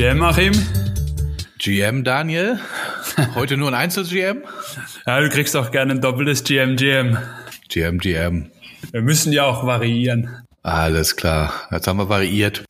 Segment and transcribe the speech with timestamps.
[0.00, 0.54] GM Achim.
[1.58, 2.58] GM Daniel.
[3.34, 4.44] Heute nur ein Einzel-GM?
[5.06, 7.18] Ja, du kriegst auch gerne ein doppeltes GM GM.
[7.68, 8.50] GM GM.
[8.92, 10.30] Wir müssen ja auch variieren.
[10.62, 11.52] Alles klar.
[11.70, 12.64] Jetzt haben wir variiert.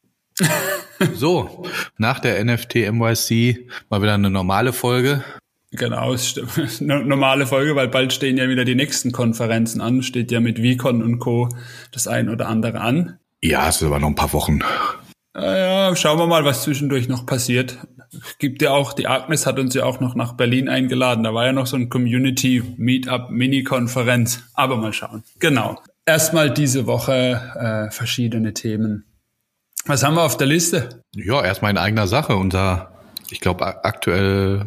[1.15, 1.65] so,
[1.99, 5.23] nach der NFT NYC mal wieder eine normale Folge.
[5.71, 6.17] Genau,
[6.81, 10.03] normale Folge, weil bald stehen ja wieder die nächsten Konferenzen an.
[10.03, 11.49] Steht ja mit VCon und Co.
[11.93, 13.21] das ein oder andere an.
[13.41, 14.65] Ja, es ist aber noch ein paar Wochen.
[15.37, 15.57] Ja,
[15.97, 17.79] schauen wir mal, was zwischendurch noch passiert.
[18.39, 21.25] Gibt ja auch, die Agnes hat uns ja auch noch nach Berlin eingeladen.
[21.25, 24.43] Da war ja noch so ein Community Meetup Mini-Konferenz.
[24.55, 25.23] Aber mal schauen.
[25.39, 25.81] Genau.
[26.07, 29.05] Erstmal diese Woche äh, verschiedene Themen.
[29.87, 31.03] Was haben wir auf der Liste?
[31.15, 32.37] Ja, erstmal in eigener Sache.
[32.37, 32.93] Unser,
[33.31, 34.67] ich glaube, aktuell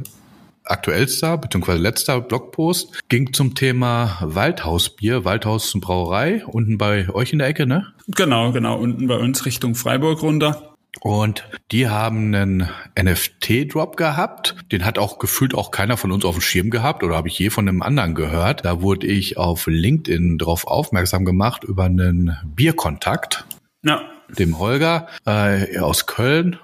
[0.65, 1.73] aktuellster bzw.
[1.73, 7.87] letzter Blogpost ging zum Thema Waldhausbier, Waldhaus Brauerei, unten bei euch in der Ecke, ne?
[8.07, 10.72] Genau, genau, unten bei uns Richtung Freiburg runter.
[10.99, 14.55] Und die haben einen NFT-Drop gehabt.
[14.71, 17.37] Den hat auch gefühlt auch keiner von uns auf dem Schirm gehabt oder habe ich
[17.37, 18.63] je von einem anderen gehört.
[18.63, 23.45] Da wurde ich auf LinkedIn drauf aufmerksam gemacht über einen Bierkontakt.
[23.83, 24.01] Ja.
[24.29, 26.57] Dem Holger äh, aus Köln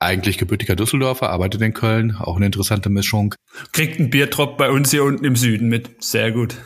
[0.00, 3.34] eigentlich gebürtiger Düsseldorfer, arbeitet in Köln, auch eine interessante Mischung.
[3.72, 6.02] Kriegt ein Biertropf bei uns hier unten im Süden mit.
[6.02, 6.56] Sehr gut.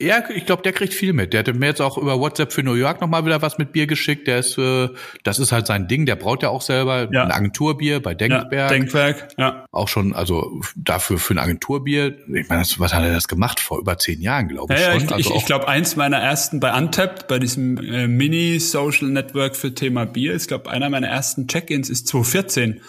[0.00, 1.34] Ja, ich glaube, der kriegt viel mit.
[1.34, 3.86] Der hat mir jetzt auch über WhatsApp für New York nochmal wieder was mit Bier
[3.86, 4.26] geschickt.
[4.26, 4.88] Der ist, äh,
[5.24, 6.06] das ist halt sein Ding.
[6.06, 7.24] Der braut ja auch selber ja.
[7.24, 8.52] ein Agenturbier bei Denkberg.
[8.52, 9.66] Ja, Denkwerk, ja.
[9.72, 12.16] Auch schon, also dafür für ein Agenturbier.
[12.34, 13.60] Ich meine, was hat er das gemacht?
[13.60, 15.04] Vor über zehn Jahren, glaube ich ja, schon.
[15.04, 19.54] Ich, also ich, ich glaube, eins meiner ersten bei Untapped, bei diesem äh, Mini-Social Network
[19.54, 22.80] für Thema Bier, ich glaube, einer meiner ersten Check-ins ist 2014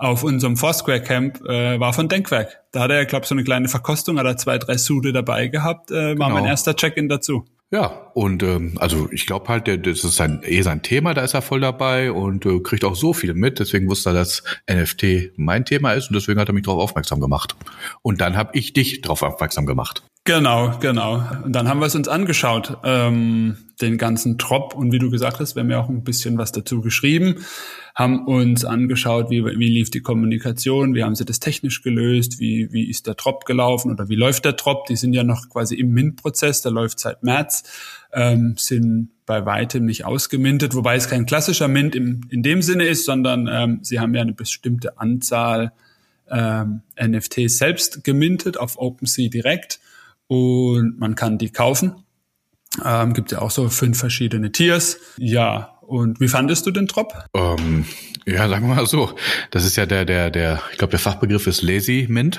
[0.00, 2.60] auf unserem Foursquare Camp äh, war von Denkwerk.
[2.72, 5.90] Da hat er, glaube so eine kleine Verkostung, hat er zwei, drei Sude dabei gehabt,
[5.90, 6.30] äh, war genau.
[6.30, 7.44] mein erster Check-in dazu.
[7.70, 11.22] Ja, und ähm, also ich glaube halt, der, das ist sein, eh sein Thema, da
[11.22, 13.58] ist er voll dabei und äh, kriegt auch so viel mit.
[13.58, 17.20] Deswegen wusste er, dass NFT mein Thema ist und deswegen hat er mich darauf aufmerksam
[17.20, 17.56] gemacht.
[18.02, 20.02] Und dann habe ich dich darauf aufmerksam gemacht.
[20.24, 21.24] Genau, genau.
[21.44, 24.74] Und dann haben wir es uns angeschaut, ähm, den ganzen Trop.
[24.74, 27.36] Und wie du gesagt hast, wir haben ja auch ein bisschen was dazu geschrieben
[27.94, 32.72] haben uns angeschaut, wie, wie lief die Kommunikation, wie haben sie das technisch gelöst, wie,
[32.72, 34.86] wie ist der Trop gelaufen oder wie läuft der Trop.
[34.86, 37.62] Die sind ja noch quasi im Mint-Prozess, der läuft seit März,
[38.12, 42.84] ähm, sind bei weitem nicht ausgemintet, wobei es kein klassischer Mint im, in dem Sinne
[42.84, 45.72] ist, sondern ähm, sie haben ja eine bestimmte Anzahl
[46.28, 49.80] ähm, NFTs selbst gemintet auf OpenSea direkt
[50.26, 52.04] und man kann die kaufen.
[52.84, 54.98] Ähm, gibt ja auch so fünf verschiedene Tiers.
[55.16, 57.12] Ja, und wie fandest du den Trop?
[57.34, 57.84] Ähm,
[58.26, 59.12] ja, sagen wir mal so.
[59.50, 62.38] Das ist ja der, der, der, ich glaube, der Fachbegriff ist Lazy Mint.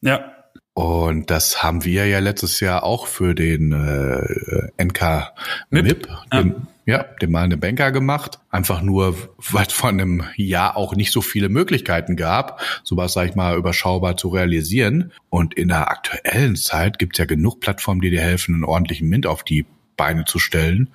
[0.00, 0.32] Ja.
[0.78, 5.32] Und das haben wir ja letztes Jahr auch für den äh, NK
[5.70, 6.40] MIP, MIP ja.
[6.40, 6.54] Den,
[6.86, 8.38] ja, den malenden Banker gemacht.
[8.52, 13.28] Einfach nur, weil es von einem Jahr auch nicht so viele Möglichkeiten gab, sowas, sag
[13.28, 15.10] ich mal, überschaubar zu realisieren.
[15.30, 19.08] Und in der aktuellen Zeit gibt es ja genug Plattformen, die dir helfen, einen ordentlichen
[19.08, 19.66] Mint auf die
[19.96, 20.90] Beine zu stellen.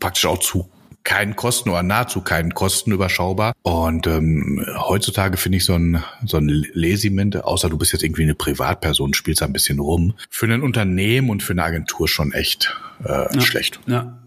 [0.00, 0.70] Praktisch auch zu
[1.06, 3.54] keinen Kosten oder nahezu keinen Kosten überschaubar.
[3.62, 8.24] Und ähm, heutzutage finde ich so ein, so ein Lesiment, außer du bist jetzt irgendwie
[8.24, 12.76] eine Privatperson, spielst ein bisschen rum, für ein Unternehmen und für eine Agentur schon echt
[13.04, 13.80] äh, ja, schlecht.
[13.86, 14.18] Ja.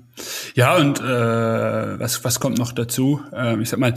[0.53, 3.21] Ja, und äh, was, was kommt noch dazu?
[3.33, 3.93] Äh, ich sag mal,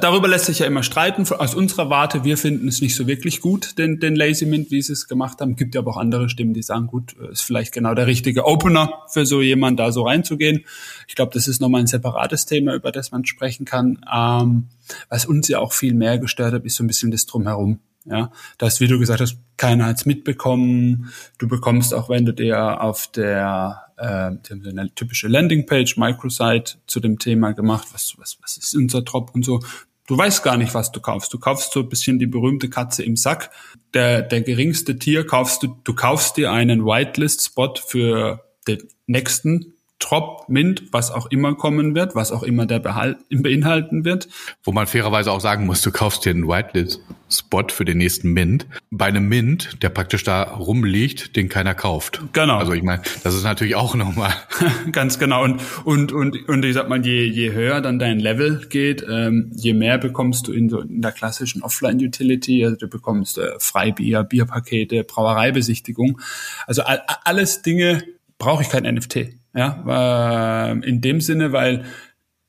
[0.00, 1.26] darüber lässt sich ja immer streiten.
[1.32, 4.82] Aus unserer Warte, wir finden es nicht so wirklich gut, den, den Lazy Mint, wie
[4.82, 5.56] sie es gemacht haben.
[5.56, 8.92] Gibt ja aber auch andere Stimmen, die sagen, gut, ist vielleicht genau der richtige Opener
[9.08, 10.64] für so jemand, da so reinzugehen.
[11.08, 13.98] Ich glaube, das ist nochmal ein separates Thema, über das man sprechen kann.
[14.12, 14.68] Ähm,
[15.08, 17.80] was uns ja auch viel mehr gestört hat, ist so ein bisschen das Drumherum.
[18.06, 21.10] Ja, das, wie du gesagt hast, keiner hat's mitbekommen.
[21.38, 27.18] Du bekommst auch, wenn du dir auf der äh, eine typische Landingpage, Microsite zu dem
[27.18, 29.60] Thema gemacht, was, was, was ist unser Drop und so.
[30.06, 31.32] Du weißt gar nicht, was du kaufst.
[31.32, 33.50] Du kaufst so ein bisschen die berühmte Katze im Sack.
[33.94, 39.73] Der, der geringste Tier kaufst du, du kaufst dir einen Whitelist-Spot für den nächsten
[40.04, 44.28] Trop, Mint, was auch immer kommen wird, was auch immer der Behalt, beinhalten wird.
[44.62, 48.66] Wo man fairerweise auch sagen muss, du kaufst dir einen Whitelist-Spot für den nächsten Mint.
[48.90, 52.20] Bei einem Mint, der praktisch da rumliegt, den keiner kauft.
[52.34, 52.58] Genau.
[52.58, 54.34] Also ich meine, das ist natürlich auch nochmal.
[54.92, 55.42] Ganz genau.
[55.42, 59.52] Und, und, und, und ich sag mal, je, je höher dann dein Level geht, ähm,
[59.54, 62.62] je mehr bekommst du in, so, in der klassischen Offline-Utility.
[62.62, 66.20] Also du bekommst äh, Freibier, Bierpakete, Brauereibesichtigung.
[66.66, 68.02] Also all, alles Dinge,
[68.36, 69.43] brauche ich kein NFT.
[69.54, 71.84] Ja, äh, in dem Sinne, weil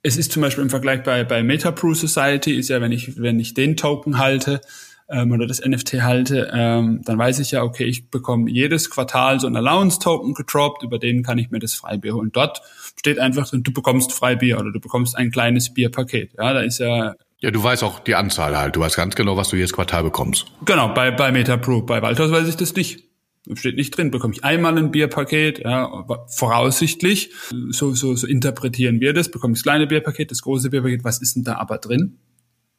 [0.01, 3.39] es ist zum Beispiel im Vergleich bei, bei MetaPro Society, ist ja, wenn ich, wenn
[3.39, 4.61] ich den Token halte,
[5.09, 9.39] ähm, oder das NFT halte, ähm, dann weiß ich ja, okay, ich bekomme jedes Quartal
[9.39, 12.31] so ein Allowance-Token gedroppt, über den kann ich mir das Freibier holen.
[12.31, 12.61] Dort
[12.97, 16.33] steht einfach drin, du bekommst Freibier oder du bekommst ein kleines Bierpaket.
[16.37, 18.75] Ja, da ist ja Ja, du weißt auch die Anzahl halt.
[18.75, 20.47] Du weißt ganz genau, was du jedes Quartal bekommst.
[20.65, 21.83] Genau, bei, bei MetaPro.
[21.83, 23.04] Bei Walters weiß ich das nicht.
[23.53, 24.11] Steht nicht drin.
[24.11, 27.31] Bekomme ich einmal ein Bierpaket, ja, voraussichtlich.
[27.69, 29.29] So, so, so interpretieren wir das.
[29.29, 31.03] Bekomme ich das kleine Bierpaket, das große Bierpaket.
[31.03, 32.17] Was ist denn da aber drin?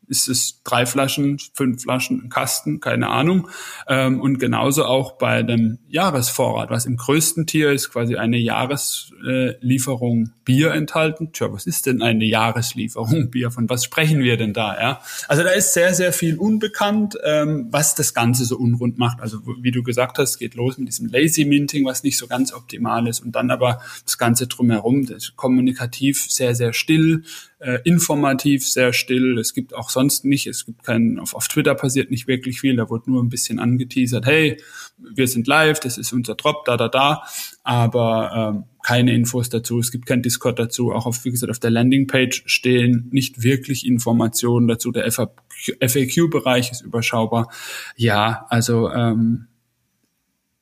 [0.09, 3.49] ist es drei Flaschen, fünf Flaschen, ein Kasten, keine Ahnung.
[3.89, 10.33] Ähm, und genauso auch bei dem Jahresvorrat, was im größten Tier ist, quasi eine Jahreslieferung
[10.47, 11.33] Bier enthalten.
[11.33, 13.51] Tja, was ist denn eine Jahreslieferung Bier?
[13.51, 14.81] Von was sprechen wir denn da?
[14.81, 19.21] Ja, also da ist sehr, sehr viel unbekannt, ähm, was das Ganze so unrund macht.
[19.21, 22.55] Also wie du gesagt hast, geht los mit diesem Lazy Minting, was nicht so ganz
[22.55, 27.25] optimal ist, und dann aber das Ganze drumherum, das kommunikativ sehr, sehr still
[27.59, 29.39] äh, informativ, sehr still.
[29.39, 32.77] Es gibt auch sonst nicht, es gibt keinen, auf, auf Twitter passiert nicht wirklich viel,
[32.77, 34.59] da wurde nur ein bisschen angeteasert, hey,
[34.99, 37.25] wir sind live, das ist unser Drop, da, da, da,
[37.65, 41.59] aber ähm, keine Infos dazu, es gibt kein Discord dazu, auch auf, wie gesagt, auf
[41.59, 47.51] der Landingpage stehen nicht wirklich Informationen dazu, der FAQ-Bereich ist überschaubar.
[47.97, 49.49] Ja, also ähm,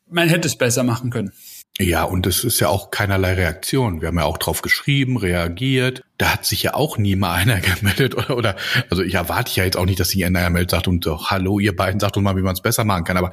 [0.09, 1.32] man hätte es besser machen können.
[1.79, 4.00] Ja, und es ist ja auch keinerlei Reaktion.
[4.00, 6.03] Wir haben ja auch drauf geschrieben, reagiert.
[6.17, 8.56] Da hat sich ja auch nie mal einer gemeldet oder, oder
[8.88, 11.59] also ich erwarte ja jetzt auch nicht, dass sich einer meldet sagt und so, hallo,
[11.59, 13.19] ihr beiden sagt uns mal, wie man es besser machen kann.
[13.19, 13.32] Aber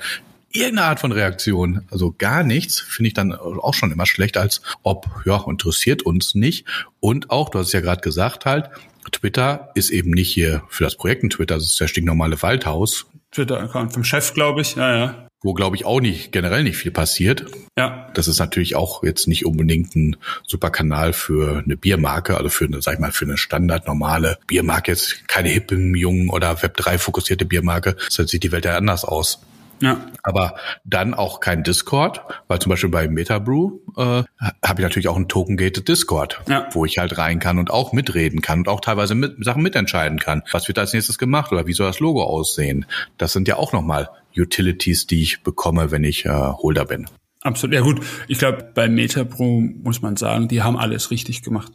[0.54, 4.62] irgendeine Art von Reaktion, also gar nichts, finde ich dann auch schon immer schlecht, als
[4.84, 6.66] ob, ja, interessiert uns nicht.
[7.00, 8.70] Und auch, du hast es ja gerade gesagt halt,
[9.12, 13.08] Twitter ist eben nicht hier für das Projekt ein Twitter, das ist der stinknormale Waldhaus.
[13.32, 16.92] Twitter-Account vom Chef, glaube ich, ja, ja wo glaube ich auch nicht generell nicht viel
[16.92, 17.46] passiert.
[17.78, 18.10] Ja.
[18.14, 20.16] Das ist natürlich auch jetzt nicht unbedingt ein
[20.46, 24.38] super Kanal für eine Biermarke, also für eine, sag ich mal, für eine standard normale
[24.46, 27.96] Biermarke, jetzt keine hippen, jungen oder Web 3 fokussierte Biermarke.
[28.16, 29.40] Das sieht die Welt ja anders aus.
[29.82, 30.00] Ja.
[30.24, 30.56] Aber
[30.86, 34.24] dann auch kein Discord, weil zum Beispiel bei Metabrew äh,
[34.64, 36.68] habe ich natürlich auch einen Token-Gated Discord, ja.
[36.72, 40.20] wo ich halt rein kann und auch mitreden kann und auch teilweise mit, Sachen mitentscheiden
[40.20, 40.44] kann.
[40.52, 42.86] Was wird als nächstes gemacht oder wie soll das Logo aussehen?
[43.18, 47.08] Das sind ja auch nochmal Utilities, die ich bekomme, wenn ich äh, Holder bin.
[47.42, 47.74] Absolut.
[47.74, 51.74] Ja gut, ich glaube, bei Metapro muss man sagen, die haben alles richtig gemacht.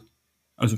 [0.55, 0.77] Also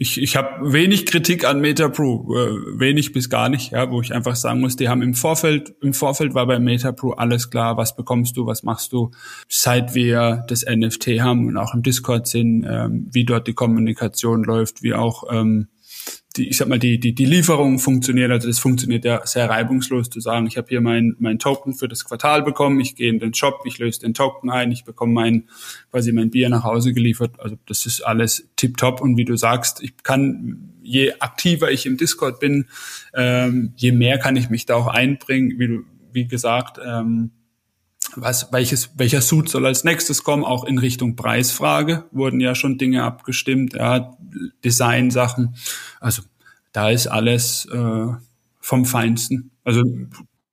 [0.00, 4.14] ich, ich habe wenig Kritik an Metapro, äh, wenig bis gar nicht, ja, wo ich
[4.14, 7.96] einfach sagen muss, die haben im Vorfeld, im Vorfeld war bei Metapro alles klar, was
[7.96, 9.10] bekommst du, was machst du,
[9.48, 14.44] seit wir das NFT haben und auch im Discord sind, ähm, wie dort die Kommunikation
[14.44, 15.66] läuft, wie auch ähm,
[16.38, 20.08] die, ich sag mal, die, die, die Lieferung funktioniert, also das funktioniert ja sehr reibungslos
[20.08, 23.18] zu sagen, ich habe hier mein, mein Token für das Quartal bekommen, ich gehe in
[23.18, 25.48] den Shop, ich löse den Token ein, ich bekomme mein,
[25.90, 27.32] quasi mein Bier nach Hause geliefert.
[27.38, 31.96] Also das ist alles tipptopp und wie du sagst, ich kann, je aktiver ich im
[31.96, 32.66] Discord bin,
[33.14, 37.32] ähm, je mehr kann ich mich da auch einbringen, wie du, wie gesagt, ähm,
[38.16, 42.78] was, welches, welcher Suit soll als nächstes kommen, auch in Richtung Preisfrage wurden ja schon
[42.78, 44.16] Dinge abgestimmt, ja,
[44.64, 45.56] Design-Sachen.
[46.00, 46.22] Also
[46.72, 48.06] da ist alles äh,
[48.60, 49.50] vom Feinsten.
[49.64, 49.82] Also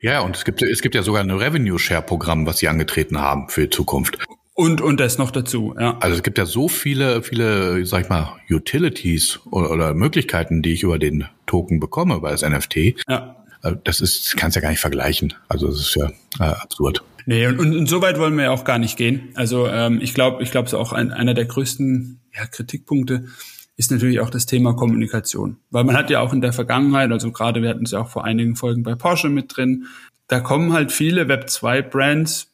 [0.02, 3.62] ja, und es gibt, es gibt ja sogar ein Revenue-Share-Programm, was sie angetreten haben für
[3.62, 4.20] die Zukunft.
[4.54, 5.98] Und, und das noch dazu, ja.
[6.00, 10.74] Also es gibt ja so viele, viele, sag ich mal, Utilities oder, oder Möglichkeiten, die
[10.74, 13.04] ich über den Token bekomme, bei das NFT.
[13.10, 13.36] Ja.
[13.62, 15.34] Also das ist, kannst ja gar nicht vergleichen.
[15.50, 16.10] Also das ist ja
[16.40, 17.04] äh, absurd.
[17.26, 19.30] Nee, und, und, und so weit wollen wir ja auch gar nicht gehen.
[19.34, 23.26] Also ähm, ich glaube, ich glaube, so auch ein, einer der größten ja, Kritikpunkte
[23.78, 25.58] ist natürlich auch das Thema Kommunikation.
[25.70, 28.10] Weil man hat ja auch in der Vergangenheit, also gerade wir hatten es ja auch
[28.10, 29.88] vor einigen Folgen bei Porsche mit drin,
[30.28, 32.52] da kommen halt viele Web 2 Brands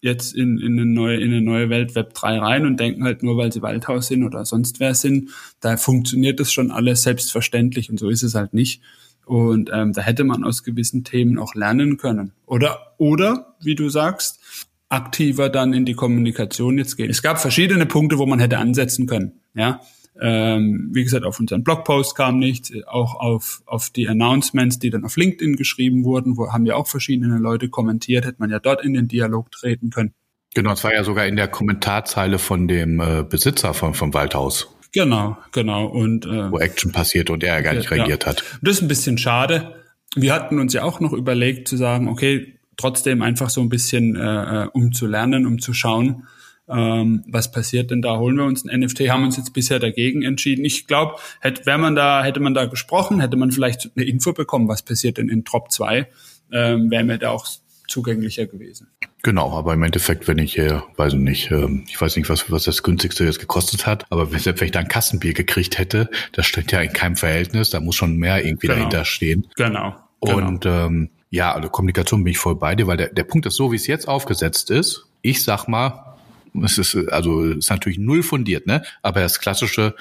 [0.00, 3.22] jetzt in, in, eine neue, in eine neue Welt Web 3 rein und denken halt
[3.22, 7.90] nur, weil sie Waldhaus sind oder sonst wer sind, da funktioniert das schon alles selbstverständlich
[7.90, 8.82] und so ist es halt nicht.
[9.30, 12.32] Und ähm, da hätte man aus gewissen Themen auch lernen können.
[12.46, 14.40] Oder, oder, wie du sagst,
[14.88, 17.10] aktiver dann in die Kommunikation jetzt gehen.
[17.10, 19.34] Es gab verschiedene Punkte, wo man hätte ansetzen können.
[19.54, 19.82] Ja,
[20.20, 25.04] ähm, wie gesagt, auf unseren Blogpost kam nichts, auch auf, auf die Announcements, die dann
[25.04, 28.84] auf LinkedIn geschrieben wurden, wo haben ja auch verschiedene Leute kommentiert, hätte man ja dort
[28.84, 30.12] in den Dialog treten können.
[30.56, 34.74] Genau, es war ja sogar in der Kommentarzeile von dem äh, Besitzer von, vom Waldhaus.
[34.92, 35.86] Genau, genau.
[35.86, 38.42] Und, äh, Wo Action passiert und er gar nicht ja, reagiert hat.
[38.62, 39.74] Das ist ein bisschen schade.
[40.16, 44.16] Wir hatten uns ja auch noch überlegt zu sagen, okay, trotzdem einfach so ein bisschen,
[44.16, 46.24] äh, äh um zu lernen, um zu schauen,
[46.70, 48.18] ähm, was passiert denn da?
[48.18, 49.10] Holen wir uns ein NFT?
[49.10, 50.64] Haben uns jetzt bisher dagegen entschieden.
[50.64, 54.32] Ich glaube, hätte, wäre man da, hätte man da gesprochen, hätte man vielleicht eine Info
[54.32, 56.08] bekommen, was passiert denn in Drop 2,
[56.52, 57.46] ähm, wäre mir da auch
[57.90, 58.88] zugänglicher gewesen.
[59.22, 62.64] Genau, aber im Endeffekt, wenn ich, äh, weiß nicht, äh, ich weiß nicht, was, was
[62.64, 66.46] das günstigste jetzt gekostet hat, aber selbst wenn ich da ein Kassenbier gekriegt hätte, das
[66.46, 68.78] steht ja in keinem Verhältnis, da muss schon mehr irgendwie genau.
[68.78, 69.48] dahinter stehen.
[69.56, 69.96] Genau.
[70.20, 70.86] Und genau.
[70.86, 73.72] Ähm, ja, also Kommunikation bin ich voll bei dir, weil der, der Punkt ist so,
[73.72, 75.06] wie es jetzt aufgesetzt ist.
[75.22, 76.16] Ich sag mal,
[76.64, 78.82] es ist also ist natürlich null fundiert, ne?
[79.02, 79.94] Aber das klassische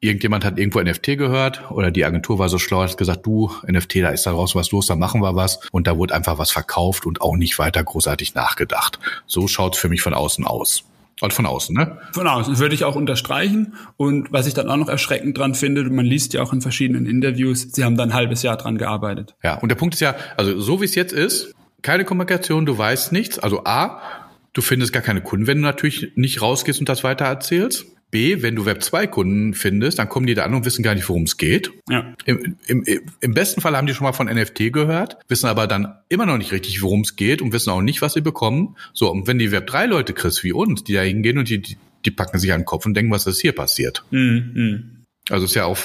[0.00, 3.96] irgendjemand hat irgendwo NFT gehört oder die Agentur war so schlau, hat gesagt, du, NFT,
[3.96, 5.60] da ist da raus was los, da machen wir was.
[5.72, 8.98] Und da wurde einfach was verkauft und auch nicht weiter großartig nachgedacht.
[9.26, 10.84] So schaut's für mich von außen aus.
[11.20, 11.98] Und von außen, ne?
[12.12, 13.74] Von außen, das würde ich auch unterstreichen.
[13.96, 17.06] Und was ich dann auch noch erschreckend dran finde, man liest ja auch in verschiedenen
[17.06, 19.34] Interviews, sie haben da ein halbes Jahr dran gearbeitet.
[19.42, 21.52] Ja, und der Punkt ist ja, also so wie es jetzt ist,
[21.82, 23.40] keine Kommunikation, du weißt nichts.
[23.40, 24.00] Also A,
[24.52, 27.86] du findest gar keine Kunden, wenn du natürlich nicht rausgehst und das weiter erzählst.
[28.10, 31.24] B, wenn du Web2-Kunden findest, dann kommen die da an und wissen gar nicht, worum
[31.24, 31.70] es geht.
[31.90, 32.14] Ja.
[32.24, 32.84] Im, im,
[33.20, 36.38] Im besten Fall haben die schon mal von NFT gehört, wissen aber dann immer noch
[36.38, 38.76] nicht richtig, worum es geht und wissen auch nicht, was sie bekommen.
[38.94, 42.38] So, und wenn die Web3-Leute kriegst wie uns, die da hingehen und die, die packen
[42.38, 44.04] sich an den Kopf und denken, was ist hier passiert.
[44.10, 45.04] Mhm.
[45.28, 45.78] Also ist ja auch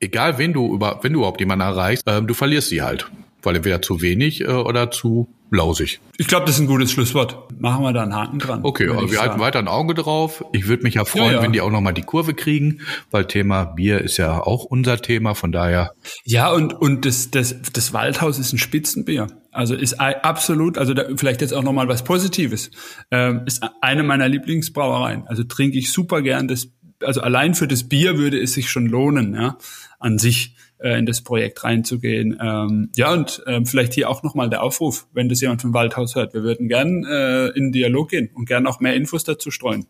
[0.00, 3.10] egal, wen du über, wenn du überhaupt jemanden erreichst, äh, du verlierst sie halt.
[3.42, 6.00] Weil entweder zu wenig äh, oder zu lausig.
[6.16, 7.60] Ich glaube, das ist ein gutes Schlusswort.
[7.60, 8.60] Machen wir da einen Haken dran.
[8.62, 9.20] Okay, aber wir sagen.
[9.20, 10.44] halten weiter ein Auge drauf.
[10.52, 11.42] Ich würde mich ja freuen, ja, ja.
[11.42, 12.80] wenn die auch nochmal die Kurve kriegen,
[13.10, 15.92] weil Thema Bier ist ja auch unser Thema, von daher.
[16.24, 19.28] Ja, und, und das, das, das Waldhaus ist ein Spitzenbier.
[19.50, 22.70] Also ist absolut, also da, vielleicht jetzt auch nochmal was Positives.
[23.10, 25.26] Ähm, ist eine meiner Lieblingsbrauereien.
[25.26, 26.48] Also trinke ich super gern.
[26.48, 26.68] Das,
[27.02, 29.56] also allein für das Bier würde es sich schon lohnen, ja,
[29.98, 32.38] an sich äh, in das Projekt reinzugehen.
[32.40, 36.14] Ähm, ja, und ähm, vielleicht hier auch nochmal der Aufruf, wenn das jemand vom Waldhaus
[36.14, 36.34] hört.
[36.34, 39.86] Wir würden gern äh, in Dialog gehen und gern auch mehr Infos dazu streuen.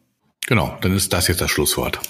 [0.47, 2.01] Genau, dann ist das jetzt das Schlusswort.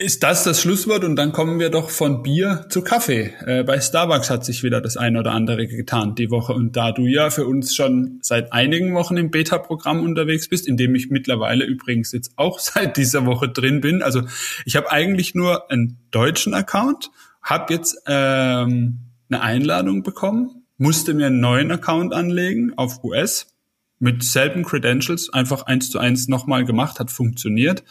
[0.00, 3.34] Ist das das Schlusswort und dann kommen wir doch von Bier zu Kaffee.
[3.44, 6.92] Äh, bei Starbucks hat sich wieder das eine oder andere getan die Woche und da
[6.92, 11.10] du ja für uns schon seit einigen Wochen im Beta-Programm unterwegs bist, in dem ich
[11.10, 14.00] mittlerweile übrigens jetzt auch seit dieser Woche drin bin.
[14.00, 14.22] Also
[14.64, 17.10] ich habe eigentlich nur einen deutschen Account
[17.48, 18.98] habe jetzt ähm,
[19.30, 23.54] eine Einladung bekommen, musste mir einen neuen Account anlegen auf US
[23.98, 27.82] mit selben Credentials, einfach eins zu eins nochmal gemacht, hat funktioniert.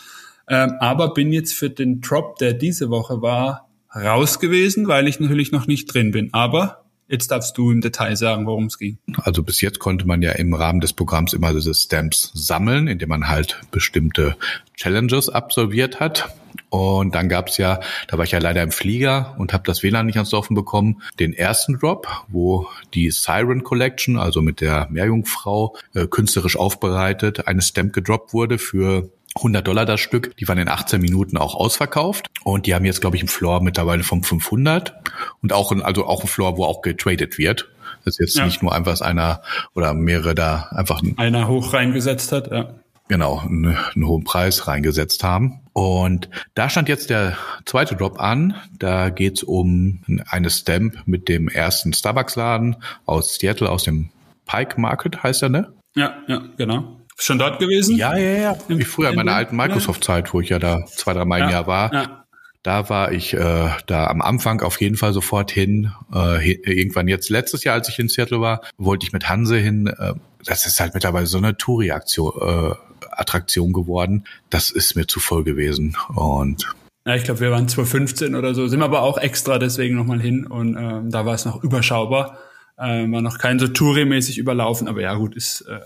[0.48, 5.20] Ähm, aber bin jetzt für den Drop, der diese Woche war, raus gewesen, weil ich
[5.20, 6.34] natürlich noch nicht drin bin.
[6.34, 8.98] Aber Jetzt darfst du im Detail sagen, worum es ging.
[9.24, 13.10] Also bis jetzt konnte man ja im Rahmen des Programms immer diese Stamps sammeln, indem
[13.10, 14.36] man halt bestimmte
[14.76, 16.36] Challenges absolviert hat.
[16.70, 20.06] Und dann gab's ja, da war ich ja leider im Flieger und habe das WLAN
[20.06, 25.78] nicht ans Laufen bekommen, den ersten Drop, wo die Siren Collection, also mit der Meerjungfrau,
[25.94, 30.36] äh, künstlerisch aufbereitet, eine Stamp gedroppt wurde für 100 Dollar das Stück.
[30.38, 33.62] Die waren in 18 Minuten auch ausverkauft und die haben jetzt, glaube ich, einen Floor
[33.62, 34.94] mittlerweile vom 500
[35.41, 37.70] und auch ein, also auch ein Floor, wo auch getradet wird.
[38.06, 38.46] Das ist jetzt ja.
[38.46, 39.41] nicht nur einfach einer
[39.75, 42.70] oder mehrere da einfach einer hoch reingesetzt hat, ja.
[43.10, 45.62] Genau, einen, einen hohen Preis reingesetzt haben.
[45.72, 48.56] Und da stand jetzt der zweite Drop an.
[48.79, 54.10] Da geht's um eine Stamp mit dem ersten Starbucks-Laden aus Seattle, aus dem
[54.46, 55.74] Pike Market heißt er, ne?
[55.96, 56.97] Ja, ja, genau.
[57.20, 57.98] Schon dort gewesen?
[57.98, 58.58] Ja, ja, ja.
[58.68, 61.68] Wie früher in meiner alten Microsoft-Zeit, wo ich ja da zwei, drei Mal im Jahr
[61.68, 61.94] war.
[61.94, 62.24] Ja.
[62.62, 65.92] Da war ich äh, da am Anfang auf jeden Fall sofort hin.
[66.14, 69.88] Äh, irgendwann jetzt letztes Jahr, als ich in Seattle war, wollte ich mit Hanse hin.
[69.88, 70.14] Äh,
[70.46, 72.76] das ist halt mittlerweile so eine Touri-Aktion, äh,
[73.12, 74.26] Attraktion geworden.
[74.50, 76.68] Das ist mir zu voll gewesen und
[77.06, 80.46] ja, ich glaube, wir waren 2015 oder so, sind aber auch extra deswegen nochmal hin
[80.46, 82.38] und ähm, da war es noch überschaubar,
[82.78, 85.80] äh, war noch kein so Touri-mäßig überlaufen, aber ja gut, ist äh,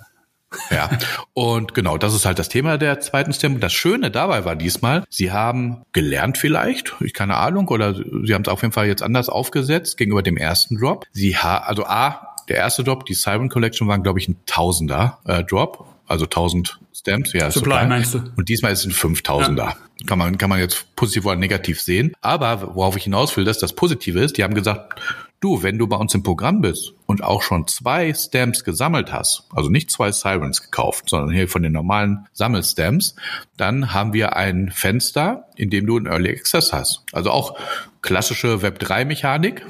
[0.70, 0.90] ja,
[1.34, 3.60] und genau, das ist halt das Thema der zweiten Stem.
[3.60, 8.44] Das Schöne dabei war diesmal, sie haben gelernt vielleicht, ich keine Ahnung, oder sie haben
[8.44, 11.06] es auf jeden Fall jetzt anders aufgesetzt gegenüber dem ersten Drop.
[11.12, 15.20] Sie ha also A, der erste Drop, die Siren Collection waren, glaube ich, ein Tausender
[15.26, 17.34] äh, Drop, also 1000 Stamps.
[17.34, 18.22] Ja, Supply meinst du?
[18.36, 19.58] Und diesmal ist es ein 5000er.
[19.58, 19.76] Ja.
[20.06, 22.14] Kann man, kann man jetzt positiv oder negativ sehen.
[22.22, 25.00] Aber worauf ich hinaus will, dass das Positive ist, die haben gesagt,
[25.42, 29.46] Du, wenn du bei uns im Programm bist und auch schon zwei Stamps gesammelt hast,
[29.50, 33.16] also nicht zwei Sirens gekauft, sondern hier von den normalen Sammelstamps,
[33.58, 37.04] dann haben wir ein Fenster, in dem du einen Early Access hast.
[37.12, 37.58] Also auch
[38.04, 39.66] klassische Web3-Mechanik.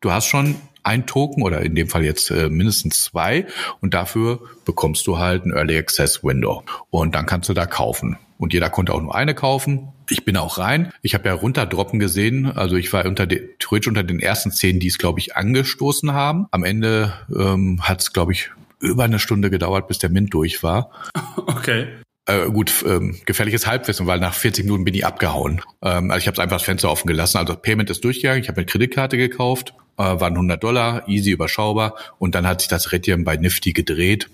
[0.00, 3.46] Du hast schon ein Token oder in dem Fall jetzt äh, mindestens zwei
[3.82, 8.16] und dafür bekommst du halt ein Early Access Window und dann kannst du da kaufen.
[8.38, 9.91] Und jeder konnte auch nur eine kaufen.
[10.08, 10.92] Ich bin auch rein.
[11.02, 12.46] Ich habe ja runterdroppen gesehen.
[12.46, 16.12] Also ich war unter den, theoretisch unter den ersten zehn, die es, glaube ich, angestoßen
[16.12, 16.46] haben.
[16.50, 20.62] Am Ende ähm, hat es, glaube ich, über eine Stunde gedauert, bis der Mint durch
[20.62, 20.90] war.
[21.36, 21.86] Okay.
[22.26, 25.60] Äh, gut, ähm, gefährliches Halbwissen, weil nach 40 Minuten bin ich abgehauen.
[25.82, 27.38] Ähm, also ich habe einfach das Fenster offen gelassen.
[27.38, 28.42] Also Payment ist durchgegangen.
[28.42, 31.94] Ich habe eine Kreditkarte gekauft, äh, waren 100 Dollar, easy überschaubar.
[32.18, 34.28] Und dann hat sich das Rädchen bei Nifty gedreht.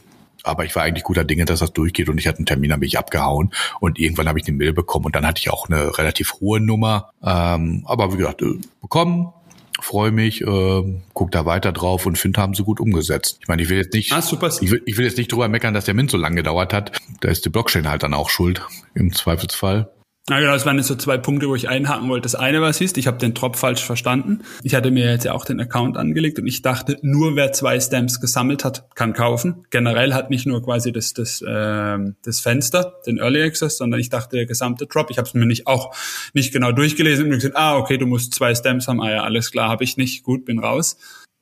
[0.48, 2.84] Aber ich war eigentlich guter Dinge, dass das durchgeht und ich hatte einen Termin, habe
[2.84, 5.96] ich abgehauen und irgendwann habe ich eine Mail bekommen und dann hatte ich auch eine
[5.98, 7.10] relativ hohe Nummer.
[7.22, 9.32] Ähm, aber wie gesagt, äh, bekommen,
[9.80, 13.38] freue mich, äh, guck da weiter drauf und finde, haben sie gut umgesetzt.
[13.40, 14.50] Ich meine, ich will jetzt nicht, ah, super.
[14.60, 16.92] Ich, will, ich will jetzt nicht drüber meckern, dass der Mint so lange gedauert hat.
[17.20, 18.62] Da ist die Blockchain halt dann auch schuld
[18.94, 19.90] im Zweifelsfall.
[20.28, 22.24] Ja, genau, das waren jetzt so zwei Punkte, wo ich einhaken wollte.
[22.24, 24.42] Das eine war, siehst, ich habe den Drop falsch verstanden.
[24.62, 27.80] Ich hatte mir jetzt ja auch den Account angelegt und ich dachte, nur wer zwei
[27.80, 29.64] Stamps gesammelt hat, kann kaufen.
[29.70, 34.10] Generell hat nicht nur quasi das, das, äh, das Fenster, den Early Access, sondern ich
[34.10, 35.10] dachte, der gesamte Drop.
[35.10, 35.94] Ich habe es mir nicht auch
[36.34, 39.00] nicht genau durchgelesen und mir gesagt, ah, okay, du musst zwei Stamps haben.
[39.00, 40.24] Ah ja, alles klar, habe ich nicht.
[40.24, 40.98] Gut, bin raus.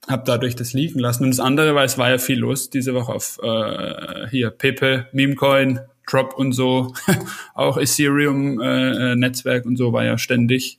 [0.07, 1.25] Hab dadurch das liegen lassen.
[1.25, 5.09] Und das andere, weil es war ja viel los diese Woche auf äh, hier Pepe,
[5.11, 6.95] Memecoin, Drop und so,
[7.55, 10.79] auch Ethereum-Netzwerk äh, und so war ja ständig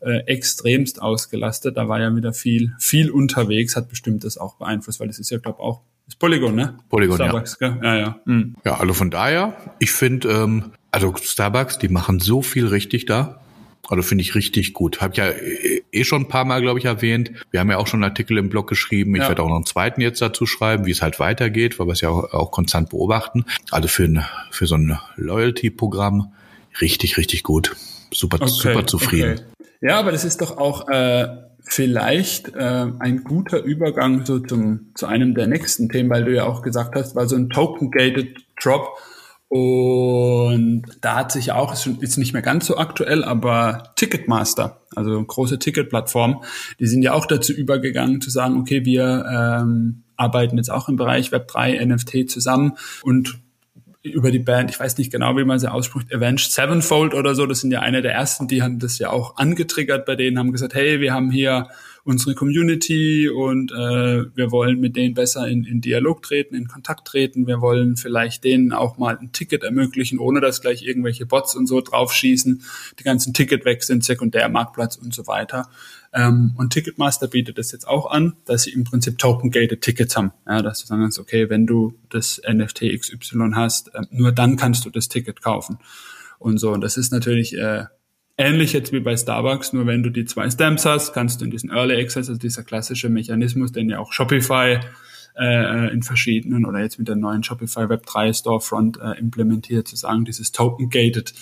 [0.00, 1.76] äh, extremst ausgelastet.
[1.76, 5.30] Da war ja wieder viel, viel unterwegs, hat bestimmt das auch beeinflusst, weil das ist
[5.30, 6.78] ja, glaube auch das Polygon, ne?
[6.88, 7.68] Polygon, Starbucks, ja.
[7.68, 7.80] Gell?
[7.82, 8.20] Ja, ja.
[8.26, 8.54] Mhm.
[8.64, 13.40] Ja, also von daher, ich finde, ähm, also Starbucks, die machen so viel richtig da.
[13.88, 15.00] Also finde ich richtig gut.
[15.00, 15.30] Habe ich ja
[15.92, 17.30] eh schon ein paar Mal, glaube ich, erwähnt.
[17.50, 19.14] Wir haben ja auch schon einen Artikel im Blog geschrieben.
[19.14, 19.28] Ich ja.
[19.28, 22.00] werde auch noch einen zweiten jetzt dazu schreiben, wie es halt weitergeht, weil wir es
[22.00, 23.44] ja auch, auch konstant beobachten.
[23.70, 26.32] Also für, ein, für so ein Loyalty-Programm
[26.80, 27.76] richtig, richtig gut.
[28.12, 29.32] Super, okay, super zufrieden.
[29.32, 29.66] Okay.
[29.82, 31.28] Ja, aber das ist doch auch äh,
[31.60, 36.44] vielleicht äh, ein guter Übergang so zum, zu einem der nächsten Themen, weil du ja
[36.44, 38.96] auch gesagt hast, weil so ein Token-Gated Drop
[39.48, 45.22] und da hat sich auch, ist, ist nicht mehr ganz so aktuell, aber Ticketmaster, also
[45.22, 46.42] große Ticketplattform,
[46.80, 50.96] die sind ja auch dazu übergegangen zu sagen, okay, wir ähm, arbeiten jetzt auch im
[50.96, 52.72] Bereich Web3, NFT zusammen
[53.02, 53.38] und
[54.02, 57.46] über die Band, ich weiß nicht genau, wie man sie ausspricht, Avenged Sevenfold oder so,
[57.46, 60.52] das sind ja eine der ersten, die haben das ja auch angetriggert bei denen, haben
[60.52, 61.68] gesagt, hey, wir haben hier
[62.06, 67.08] unsere Community und äh, wir wollen mit denen besser in, in Dialog treten, in Kontakt
[67.08, 67.48] treten.
[67.48, 71.66] Wir wollen vielleicht denen auch mal ein Ticket ermöglichen, ohne dass gleich irgendwelche Bots und
[71.66, 72.62] so draufschießen.
[73.00, 75.68] Die ganzen Ticket weg sind, Sekundärmarktplatz und so weiter.
[76.12, 80.30] Ähm, und Ticketmaster bietet das jetzt auch an, dass sie im Prinzip token-gated Tickets haben.
[80.46, 84.84] Ja, dass du sagen okay, wenn du das NFT XY hast, äh, nur dann kannst
[84.84, 85.78] du das Ticket kaufen.
[86.38, 87.86] Und so, und das ist natürlich äh,
[88.38, 91.50] Ähnlich jetzt wie bei Starbucks, nur wenn du die zwei Stamps hast, kannst du in
[91.50, 94.78] diesen Early Access, also dieser klassische Mechanismus, den ja auch Shopify
[95.38, 99.96] äh, in verschiedenen oder jetzt mit der neuen Shopify Web 3 Storefront äh, implementiert, zu
[99.96, 101.32] sagen, dieses Token-Gated.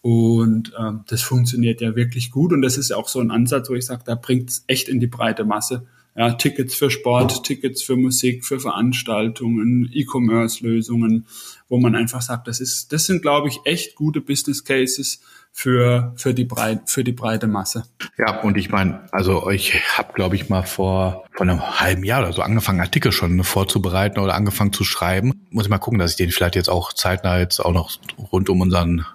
[0.00, 2.52] Und ähm, das funktioniert ja wirklich gut.
[2.52, 4.88] Und das ist ja auch so ein Ansatz, wo ich sage, da bringt es echt
[4.88, 5.86] in die breite Masse.
[6.16, 11.26] Ja, Tickets für Sport, Tickets für Musik, für Veranstaltungen, E-Commerce-Lösungen,
[11.68, 15.20] wo man einfach sagt, das ist, das sind, glaube ich, echt gute Business Cases,
[15.56, 17.84] für, für, die, Breit, für die breite Masse.
[18.18, 22.22] Ja, und ich meine, also ich habe, glaube ich, mal vor, vor einem halben Jahr
[22.22, 25.46] oder so angefangen, Artikel schon vorzubereiten oder angefangen zu schreiben.
[25.50, 27.92] Muss ich mal gucken, dass ich den vielleicht jetzt auch zeitnah jetzt auch noch
[28.32, 29.06] rund um unseren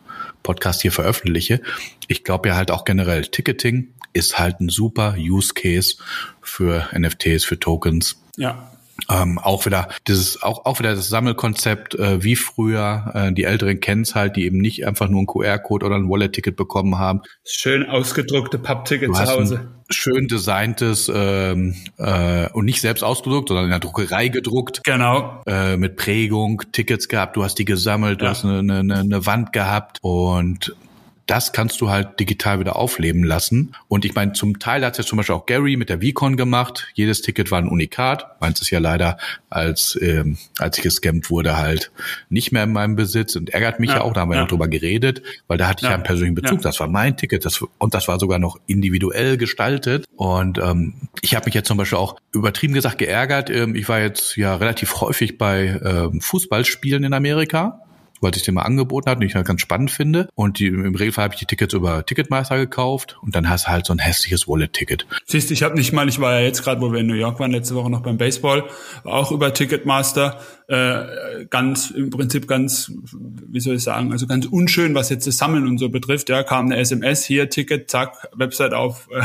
[0.41, 1.61] Podcast hier veröffentliche.
[2.07, 5.97] Ich glaube ja halt auch generell, Ticketing ist halt ein super Use Case
[6.41, 8.23] für NFTs, für Tokens.
[8.37, 8.68] Ja.
[9.09, 13.79] Ähm, auch wieder dieses, auch, auch wieder das Sammelkonzept, äh, wie früher, äh, die Älteren
[13.79, 17.21] kennen es halt, die eben nicht einfach nur ein QR-Code oder ein Wallet-Ticket bekommen haben.
[17.45, 19.67] Schön ausgedruckte Pappticket zu Hause.
[19.89, 24.83] schön designtes ähm, äh, und nicht selbst ausgedruckt, sondern in der Druckerei gedruckt.
[24.83, 25.41] Genau.
[25.47, 28.27] Äh, mit Prägung, Tickets gehabt, du hast die gesammelt, ja.
[28.27, 30.75] du hast eine, eine, eine Wand gehabt und
[31.29, 33.75] das kannst du halt digital wieder aufleben lassen.
[33.87, 36.37] Und ich meine, zum Teil hat es ja zum Beispiel auch Gary mit der VCon
[36.37, 36.87] gemacht.
[36.95, 38.41] Jedes Ticket war ein Unikat.
[38.41, 39.17] Meins ist ja leider,
[39.51, 41.91] als, ähm, als ich gescampt wurde, halt
[42.29, 44.13] nicht mehr in meinem Besitz und ärgert mich ja, ja auch.
[44.13, 44.41] Da haben wir ja.
[44.41, 46.63] noch drüber geredet, weil da hatte ich ja, ja einen persönlichen Bezug.
[46.63, 50.05] Das war mein Ticket das, und das war sogar noch individuell gestaltet.
[50.15, 53.51] Und ähm, ich habe mich jetzt zum Beispiel auch übertrieben gesagt geärgert.
[53.51, 57.81] Ähm, ich war jetzt ja relativ häufig bei ähm, Fußballspielen in Amerika
[58.21, 60.29] weil sich den mal angeboten hat und ich halt ganz spannend finde.
[60.35, 63.69] Und die, im Regelfall habe ich die Tickets über Ticketmeister gekauft und dann hast du
[63.69, 65.05] halt so ein hässliches Wallet-Ticket.
[65.25, 67.39] Siehst ich habe nicht mal, ich war ja jetzt gerade, wo wir in New York
[67.39, 68.63] waren, letzte Woche noch beim Baseball,
[69.03, 74.93] auch über Ticketmaster äh, ganz im Prinzip ganz, wie soll ich sagen, also ganz unschön,
[74.93, 76.29] was jetzt das Sammeln und so betrifft.
[76.29, 79.23] Ja, kam eine SMS hier, Ticket, zack, Website auf äh,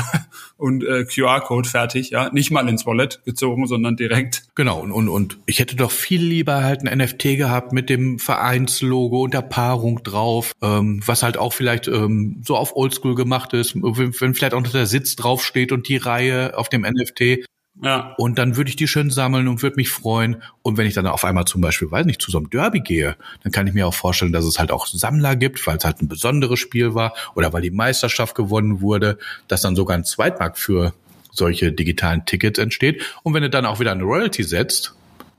[0.57, 2.11] und äh, QR-Code fertig.
[2.11, 4.45] Ja, nicht mal ins Wallet gezogen, sondern direkt.
[4.55, 8.19] Genau und und und ich hätte doch viel lieber halt ein NFT gehabt mit dem
[8.19, 13.53] Vereinslogo und der Paarung drauf, ähm, was halt auch vielleicht ähm, so auf Oldschool gemacht
[13.53, 17.45] ist, wenn, wenn vielleicht auch noch der Sitz draufsteht und die Reihe auf dem NFT.
[17.83, 18.15] Ja.
[18.19, 20.43] Und dann würde ich die schön sammeln und würde mich freuen.
[20.63, 23.17] Und wenn ich dann auf einmal zum Beispiel, weiß nicht, zu so einem Derby gehe,
[23.43, 26.01] dann kann ich mir auch vorstellen, dass es halt auch Sammler gibt, weil es halt
[26.01, 30.59] ein besonderes Spiel war oder weil die Meisterschaft gewonnen wurde, dass dann sogar ein Zweitmarkt
[30.59, 30.95] für
[31.33, 33.03] solche digitalen Tickets entsteht.
[33.25, 34.95] Und wenn du dann auch wieder eine Royalty setzt,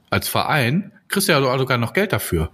[0.09, 2.49] als Verein, kriegst du ja sogar noch Geld dafür.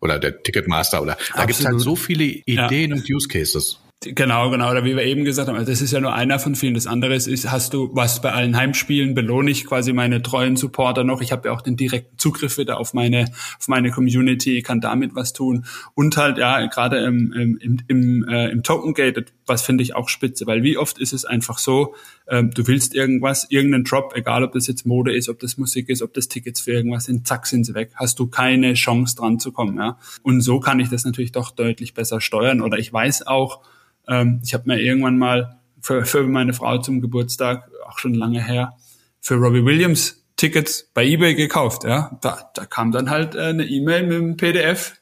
[0.00, 2.96] Oder der Ticketmaster oder da gibt es halt so viele Ideen ja.
[2.96, 3.78] und Use Cases.
[4.04, 4.70] Genau, genau.
[4.70, 6.74] Oder wie wir eben gesagt haben, also das ist ja nur einer von vielen.
[6.74, 11.02] Das andere ist, hast du was bei allen Heimspielen, belohne ich quasi meine treuen Supporter
[11.02, 11.22] noch.
[11.22, 13.24] Ich habe ja auch den direkten Zugriff wieder auf meine,
[13.58, 15.64] auf meine Community, kann damit was tun.
[15.94, 20.08] Und halt, ja, gerade im, im, im, äh, im Token Gate, was finde ich auch
[20.08, 21.94] spitze, weil wie oft ist es einfach so,
[22.28, 25.88] ähm, du willst irgendwas, irgendeinen Drop, egal ob das jetzt Mode ist, ob das Musik
[25.88, 27.92] ist, ob das Tickets für irgendwas sind, zack, sind sie weg.
[27.94, 29.98] Hast du keine Chance dran zu kommen, ja.
[30.22, 32.60] Und so kann ich das natürlich doch deutlich besser steuern.
[32.60, 33.62] Oder ich weiß auch,
[34.08, 38.44] ähm, ich habe mir irgendwann mal für, für meine Frau zum Geburtstag, auch schon lange
[38.44, 38.76] her,
[39.20, 41.84] für Robbie Williams Tickets bei eBay gekauft.
[41.84, 45.00] Ja, da, da kam dann halt äh, eine E-Mail mit einem PDF.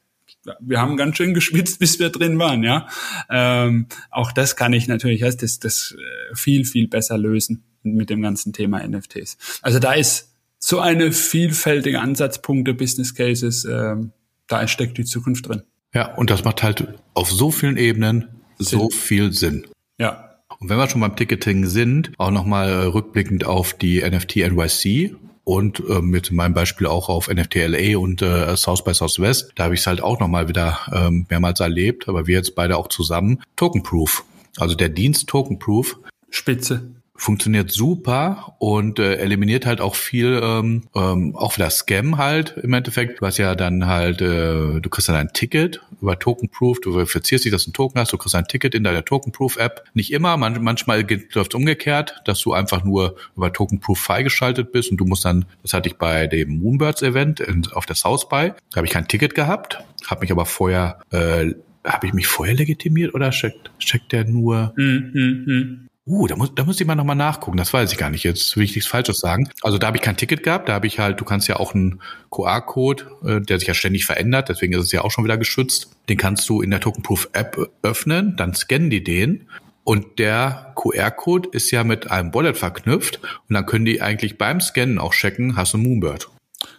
[0.60, 2.62] Wir haben ganz schön geschwitzt, bis wir drin waren.
[2.62, 2.88] Ja,
[3.30, 8.10] ähm, auch das kann ich natürlich heißt das, das äh, viel viel besser lösen mit
[8.10, 9.36] dem ganzen Thema NFTs.
[9.62, 13.64] Also da ist so eine vielfältige Ansatzpunkte, Business Cases.
[13.64, 14.12] Ähm,
[14.46, 15.62] da steckt die Zukunft drin.
[15.94, 18.28] Ja, und das macht halt auf so vielen Ebenen
[18.58, 19.66] so viel Sinn.
[19.98, 20.38] Ja.
[20.58, 25.80] Und wenn wir schon beim Ticketing sind, auch nochmal rückblickend auf die NFT NYC und
[25.88, 29.74] äh, mit meinem Beispiel auch auf NFT LA und äh, South by Southwest, da habe
[29.74, 33.42] ich es halt auch nochmal wieder ähm, mehrmals erlebt, aber wir jetzt beide auch zusammen.
[33.56, 34.24] Token Proof,
[34.58, 35.98] also der Dienst Token Proof.
[36.30, 42.56] Spitze funktioniert super und äh, eliminiert halt auch viel, ähm, ähm, auch wieder Scam halt
[42.62, 43.20] im Endeffekt.
[43.20, 47.44] Hast ja dann halt, äh, du kriegst dann ein Ticket über Token Proof, du verifizierst
[47.44, 49.84] dich, dass du ein Token hast, du kriegst ein Ticket in deiner Token Proof App.
[49.94, 54.90] Nicht immer, man, manchmal läuft umgekehrt, dass du einfach nur über Token Proof freigeschaltet bist
[54.90, 58.28] und du musst dann, das hatte ich bei dem Moonbirds Event in, auf der South
[58.28, 61.52] by, da habe ich kein Ticket gehabt, habe mich aber vorher äh,
[61.84, 64.72] habe ich mich vorher legitimiert oder checkt, checkt der nur?
[64.76, 65.88] Mm, mm, mm.
[66.06, 67.56] Uh, da muss, da muss ich mal nochmal nachgucken.
[67.56, 68.24] Das weiß ich gar nicht.
[68.24, 69.48] Jetzt will ich nichts Falsches sagen.
[69.62, 70.68] Also da habe ich kein Ticket gehabt.
[70.68, 74.04] Da habe ich halt, du kannst ja auch einen QR-Code, äh, der sich ja ständig
[74.04, 74.50] verändert.
[74.50, 75.90] Deswegen ist es ja auch schon wieder geschützt.
[76.10, 78.36] Den kannst du in der Tokenproof-App öffnen.
[78.36, 79.48] Dann scannen die den.
[79.82, 83.20] Und der QR-Code ist ja mit einem Wallet verknüpft.
[83.48, 86.28] Und dann können die eigentlich beim Scannen auch checken, hast du Moonbird.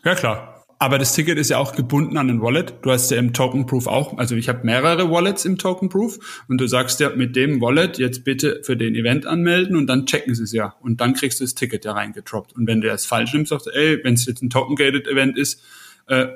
[0.03, 0.54] Ja, klar.
[0.77, 2.73] Aber das Ticket ist ja auch gebunden an ein Wallet.
[2.81, 6.43] Du hast ja im Token Proof auch, also ich habe mehrere Wallets im Token Proof
[6.49, 10.05] und du sagst ja mit dem Wallet jetzt bitte für den Event anmelden und dann
[10.05, 12.53] checken sie es ja und dann kriegst du das Ticket ja reingedroppt.
[12.53, 15.07] Und wenn du das falsch nimmst, sagst du, ey, wenn es jetzt ein Token Gated
[15.07, 15.61] Event ist,
[16.07, 16.27] äh,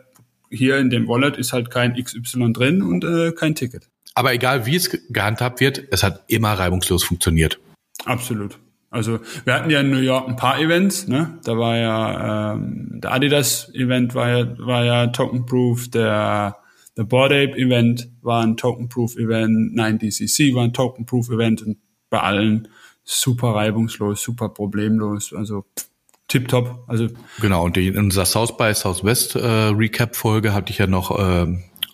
[0.49, 3.89] hier in dem Wallet ist halt kein XY drin und äh, kein Ticket.
[4.15, 7.60] Aber egal wie es gehandhabt wird, es hat immer reibungslos funktioniert.
[8.06, 8.58] Absolut.
[8.91, 11.38] Also wir hatten ja in New York ein paar Events, ne?
[11.43, 16.58] Da war ja ähm, der Adidas Event war ja war ja Token Proof, der
[16.97, 21.62] der Board Ape Event war ein Token Proof Event, 9DCC war ein Token Proof Event
[21.62, 21.78] und
[22.10, 22.67] bei allen
[23.04, 25.65] super reibungslos, super problemlos, also
[26.28, 26.84] tipptopp.
[26.88, 27.08] Also
[27.41, 31.47] genau und in unserer South by Southwest äh, Recap Folge hatte ich ja noch äh,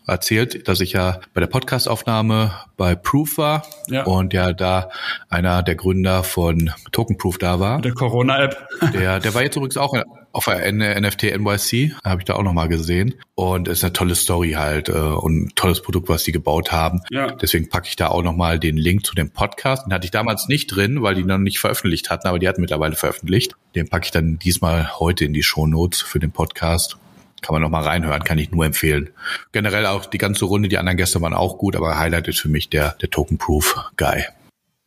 [0.08, 4.04] erzählt, dass ich ja bei der Podcastaufnahme bei Proof war ja.
[4.04, 4.90] und ja da
[5.30, 7.82] einer der Gründer von Token Proof da war.
[7.82, 8.68] Der Corona-App.
[8.94, 9.94] Der, der war jetzt übrigens auch
[10.36, 13.16] auf der NFT NYC, habe ich da auch nochmal gesehen.
[13.36, 16.74] Und es ist eine tolle Story halt äh, und ein tolles Produkt, was die gebaut
[16.74, 17.02] haben.
[17.10, 17.28] Ja.
[17.32, 19.86] Deswegen packe ich da auch nochmal den Link zu dem Podcast.
[19.86, 22.60] Den hatte ich damals nicht drin, weil die noch nicht veröffentlicht hatten, aber die hatten
[22.60, 23.56] mittlerweile veröffentlicht.
[23.76, 26.98] Den packe ich dann diesmal heute in die Show Notes für den Podcast.
[27.46, 29.12] Kann man noch mal reinhören, kann ich nur empfehlen.
[29.52, 32.50] Generell auch die ganze Runde, die anderen Gäste waren auch gut, aber Highlight ist für
[32.50, 34.24] mich der, der Token Proof Guy.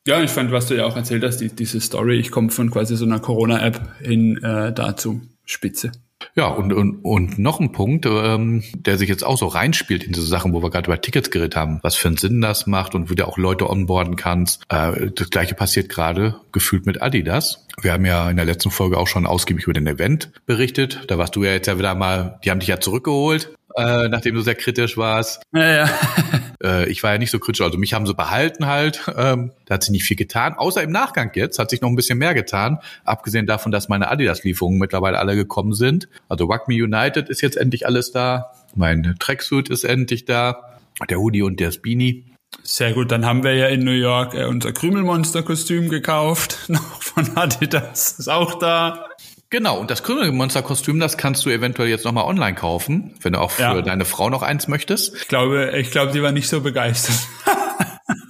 [0.09, 2.71] Ja, ich fand, was du ja auch erzählt hast, die, diese Story, ich komme von
[2.71, 5.21] quasi so einer Corona-App hin äh, dazu.
[5.45, 5.93] Spitze.
[6.39, 10.13] Ja, und, und, und noch ein Punkt, ähm, der sich jetzt auch so reinspielt in
[10.13, 12.95] diese Sachen, wo wir gerade über Tickets geredet haben, was für einen Sinn das macht
[12.95, 14.63] und wie du auch Leute onboarden kannst.
[14.69, 17.67] Äh, das gleiche passiert gerade gefühlt mit Adidas.
[17.83, 21.07] Wir haben ja in der letzten Folge auch schon ausgiebig über den Event berichtet.
[21.09, 24.35] Da warst du ja jetzt ja wieder mal, die haben dich ja zurückgeholt äh, nachdem
[24.35, 25.43] du sehr kritisch warst.
[25.53, 25.91] Ja, ja.
[26.63, 29.03] äh, ich war ja nicht so kritisch, also mich haben sie behalten halt.
[29.17, 31.97] Ähm, da hat sich nicht viel getan, außer im Nachgang jetzt hat sich noch ein
[31.97, 32.79] bisschen mehr getan.
[33.05, 36.09] Abgesehen davon, dass meine Adidas-Lieferungen mittlerweile alle gekommen sind.
[36.29, 38.53] Also Me United ist jetzt endlich alles da.
[38.75, 40.79] Mein Tracksuit ist endlich da.
[41.09, 42.25] Der Hoodie und der Beanie.
[42.63, 47.37] Sehr gut, dann haben wir ja in New York äh, unser Krümelmonster-Kostüm gekauft, noch von
[47.37, 49.07] Adidas, ist auch da.
[49.51, 53.51] Genau, und das Krümelmonster-Kostüm, das kannst du eventuell jetzt nochmal online kaufen, wenn du auch
[53.51, 53.83] für ja.
[53.83, 55.17] deine Frau noch eins möchtest.
[55.17, 57.17] Ich glaube, ich glaube, sie war nicht so begeistert.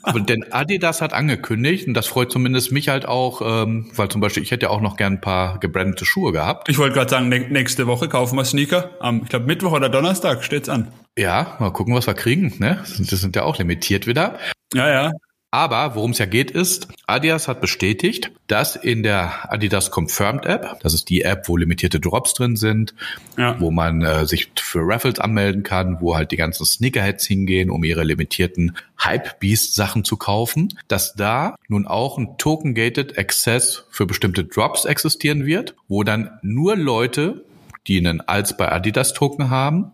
[0.03, 4.21] Aber denn Adidas hat angekündigt, und das freut zumindest mich halt auch, ähm, weil zum
[4.21, 6.69] Beispiel ich hätte ja auch noch gern ein paar gebrandete Schuhe gehabt.
[6.69, 8.91] Ich wollte gerade sagen, nächste Woche kaufen wir Sneaker.
[9.01, 10.93] Am, ich glaube, Mittwoch oder Donnerstag steht's an.
[11.17, 12.55] Ja, mal gucken, was wir kriegen.
[12.59, 12.83] Ne?
[12.99, 14.39] Das sind ja auch limitiert wieder.
[14.73, 15.13] Ja, ja.
[15.51, 20.79] Aber worum es ja geht ist, Adidas hat bestätigt, dass in der Adidas Confirmed App,
[20.83, 22.95] das ist die App, wo limitierte Drops drin sind,
[23.39, 23.59] ja.
[23.59, 27.83] wo man äh, sich für Raffles anmelden kann, wo halt die ganzen Sneakerheads hingehen, um
[27.83, 34.45] ihre limitierten Hype-Beast Sachen zu kaufen, dass da nun auch ein Token-Gated Access für bestimmte
[34.45, 37.47] Drops existieren wird, wo dann nur Leute,
[37.87, 39.93] die einen als bei Adidas Token haben,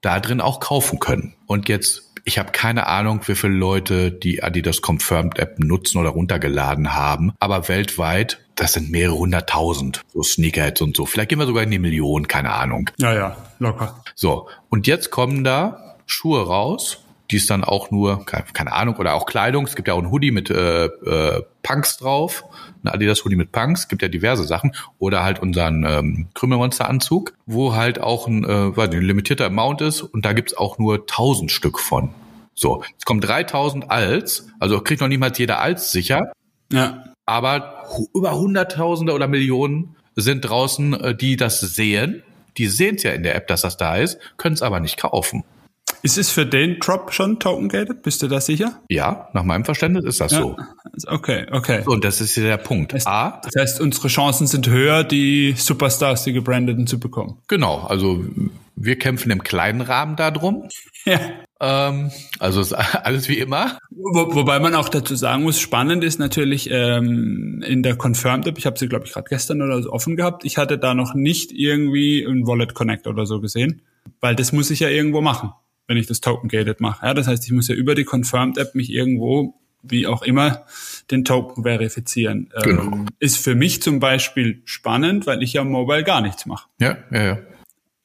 [0.00, 1.34] da drin auch kaufen können.
[1.46, 6.10] Und jetzt ich habe keine Ahnung, wie viele Leute die Adidas Confirmed App nutzen oder
[6.10, 11.06] runtergeladen haben, aber weltweit, das sind mehrere hunderttausend, so Sneakerheads und so.
[11.06, 12.90] Vielleicht gehen wir sogar in die Millionen, keine Ahnung.
[12.98, 14.02] Ja, ja, locker.
[14.14, 17.01] So, und jetzt kommen da Schuhe raus,
[17.32, 19.64] die ist dann auch nur, keine, Ahnung, oder auch Kleidung.
[19.64, 22.44] Es gibt ja auch ein Hoodie mit äh, äh, Punks drauf,
[22.84, 24.76] ein Adidas Hoodie mit Punks, es gibt ja diverse Sachen.
[24.98, 29.80] Oder halt unseren ähm, Krümelmonster-Anzug, wo halt auch ein, äh, weiß nicht, ein limitierter Amount
[29.80, 32.10] ist und da gibt's auch nur 1000 Stück von.
[32.54, 36.32] So, es kommen 3000 als, also kriegt noch niemals jeder als sicher.
[36.70, 37.04] Ja.
[37.24, 42.22] Aber über Hunderttausende oder Millionen sind draußen, äh, die das sehen.
[42.58, 44.98] Die sehen es ja in der App, dass das da ist, können es aber nicht
[44.98, 45.44] kaufen.
[46.04, 48.02] Ist es für den Drop schon token gated?
[48.02, 48.80] Bist du da sicher?
[48.88, 50.40] Ja, nach meinem Verständnis ist das ja.
[50.40, 50.56] so.
[51.06, 51.82] Okay, okay.
[51.86, 52.92] und das ist ja der Punkt.
[52.92, 53.40] Das, A.
[53.44, 57.38] Das heißt, unsere Chancen sind höher, die Superstars, die gebrandeten zu bekommen.
[57.46, 58.24] Genau, also
[58.74, 60.68] wir kämpfen im kleinen Rahmen darum.
[61.04, 61.20] Ja.
[61.60, 62.72] Ähm, also ist
[63.04, 63.78] alles wie immer.
[63.90, 68.58] Wo, wobei man auch dazu sagen muss, spannend ist natürlich ähm, in der Confirmed App,
[68.58, 71.14] ich habe sie, glaube ich, gerade gestern oder so offen gehabt, ich hatte da noch
[71.14, 73.82] nicht irgendwie ein Wallet Connect oder so gesehen,
[74.20, 75.52] weil das muss ich ja irgendwo machen
[75.86, 77.06] wenn ich das Token-Gated mache.
[77.06, 80.64] Ja, das heißt, ich muss ja über die Confirmed-App mich irgendwo, wie auch immer,
[81.10, 82.50] den Token verifizieren.
[82.62, 82.82] Genau.
[82.82, 86.68] Ähm, ist für mich zum Beispiel spannend, weil ich ja mobile gar nichts mache.
[86.80, 87.38] Ja, ja, ja.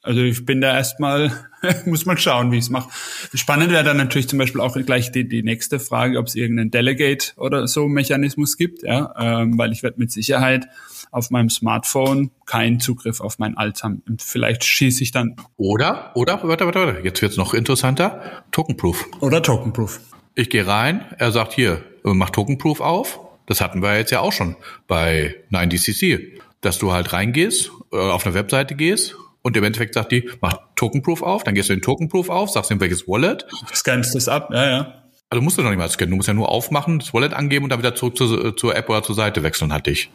[0.02, 1.32] Also ich bin da erstmal,
[1.84, 2.88] muss mal schauen, wie ich es mache.
[3.34, 6.70] Spannend wäre dann natürlich zum Beispiel auch gleich die, die nächste Frage, ob es irgendeinen
[6.70, 10.68] Delegate oder so Mechanismus gibt, ja, ähm, weil ich werde mit Sicherheit
[11.10, 14.02] auf meinem Smartphone keinen Zugriff auf mein Alt haben.
[14.08, 15.36] Und vielleicht schieße ich dann.
[15.56, 18.42] Oder, oder, warte, warte, warte, jetzt wird's noch interessanter.
[18.50, 19.06] Tokenproof.
[19.20, 20.00] Oder Tokenproof.
[20.34, 23.20] Ich gehe rein, er sagt hier, mach Tokenproof auf.
[23.46, 26.40] Das hatten wir jetzt ja auch schon bei 9DCC.
[26.60, 30.58] Dass du halt reingehst, äh, auf eine Webseite gehst und im Endeffekt sagt die, mach
[30.74, 33.46] Tokenproof auf, dann gehst du in Tokenproof auf, sagst ihm welches Wallet.
[33.72, 34.94] Scannst das ab, ja, ja.
[35.30, 37.64] Also musst du noch nicht mal scannen, du musst ja nur aufmachen, das Wallet angeben
[37.64, 40.10] und dann wieder zurück zur, zur App oder zur Seite wechseln, hatte ich.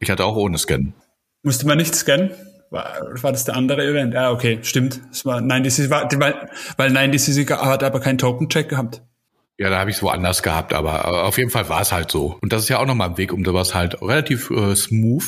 [0.00, 0.94] Ich hatte auch ohne Scannen.
[1.42, 2.30] Musste man nicht scannen?
[2.70, 4.14] War, war das der andere Event?
[4.14, 5.00] Ja, okay, stimmt.
[5.10, 9.02] Es war 90 war, weil, weil 90 hat aber keinen Token-Check gehabt.
[9.56, 12.38] Ja, da habe ich es woanders gehabt, aber auf jeden Fall war es halt so.
[12.40, 15.24] Und das ist ja auch nochmal ein Weg, um sowas halt relativ äh, smooth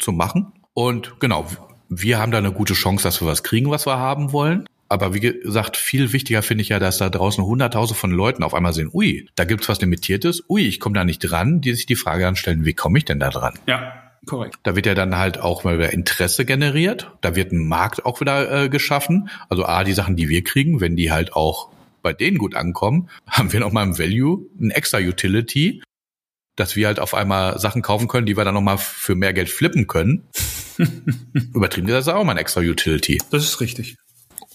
[0.00, 0.52] zu machen.
[0.74, 1.46] Und genau,
[1.88, 4.66] wir haben da eine gute Chance, dass wir was kriegen, was wir haben wollen.
[4.88, 8.54] Aber wie gesagt, viel wichtiger finde ich ja, dass da draußen hunderttausend von Leuten auf
[8.54, 11.84] einmal sehen, ui, da gibt's was Limitiertes, ui, ich komme da nicht dran, die sich
[11.84, 13.58] die Frage anstellen, wie komme ich denn da dran?
[13.66, 14.07] Ja.
[14.26, 14.56] Korrekt.
[14.62, 17.10] Da wird ja dann halt auch mal wieder Interesse generiert.
[17.20, 19.30] Da wird ein Markt auch wieder äh, geschaffen.
[19.48, 21.70] Also A, die Sachen, die wir kriegen, wenn die halt auch
[22.02, 25.82] bei denen gut ankommen, haben wir nochmal im Value ein extra Utility,
[26.56, 29.48] dass wir halt auf einmal Sachen kaufen können, die wir dann nochmal für mehr Geld
[29.48, 30.28] flippen können.
[31.54, 33.20] Übertrieben gesagt, ist auch mal ein extra Utility.
[33.30, 33.96] Das ist richtig.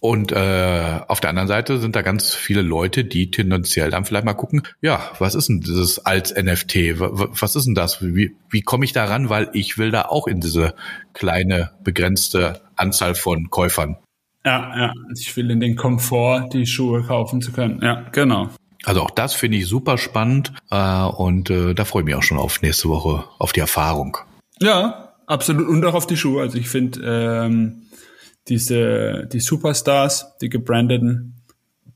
[0.03, 4.25] Und äh, auf der anderen Seite sind da ganz viele Leute, die tendenziell dann vielleicht
[4.25, 6.99] mal gucken, ja, was ist denn dieses als NFT?
[6.99, 8.03] Was ist denn das?
[8.03, 9.29] Wie, wie komme ich da ran?
[9.29, 10.73] Weil ich will da auch in diese
[11.13, 13.95] kleine, begrenzte Anzahl von Käufern.
[14.45, 14.93] Ja, ja.
[15.15, 17.79] Ich will in den Komfort, die Schuhe kaufen zu können.
[17.81, 18.49] Ja, genau.
[18.83, 22.23] Also auch das finde ich super spannend äh, und äh, da freue ich mich auch
[22.23, 24.17] schon auf nächste Woche, auf die Erfahrung.
[24.59, 25.69] Ja, absolut.
[25.69, 26.41] Und auch auf die Schuhe.
[26.41, 27.83] Also ich finde, ähm,
[28.47, 31.41] diese, die Superstars, die gebrandeten,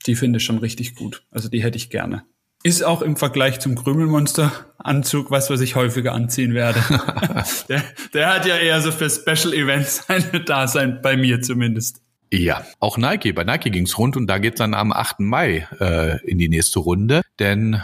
[0.05, 1.23] die finde ich schon richtig gut.
[1.31, 2.23] Also die hätte ich gerne.
[2.63, 6.79] Ist auch im Vergleich zum Krümelmonster-Anzug was, was ich häufiger anziehen werde.
[7.69, 7.83] der,
[8.13, 12.01] der hat ja eher so für Special Events sein Dasein, bei mir zumindest.
[12.33, 13.31] Ja, auch Nike.
[13.31, 15.19] Bei Nike ging's rund und da geht's dann am 8.
[15.19, 17.21] Mai äh, in die nächste Runde.
[17.39, 17.81] Denn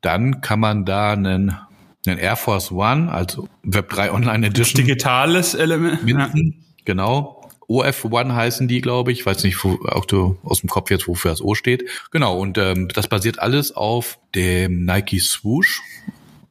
[0.00, 1.56] dann kann man da einen,
[2.06, 4.84] einen Air Force One, also Web 3 Online Edition.
[4.84, 6.02] Digitales Element.
[6.02, 6.74] Minden, ja.
[6.84, 7.43] Genau.
[7.68, 9.20] OF1 heißen die, glaube ich.
[9.20, 11.88] Ich weiß nicht, wo, auch du aus dem Kopf jetzt, wofür das O steht.
[12.10, 15.82] Genau, und ähm, das basiert alles auf dem Nike Swoosh.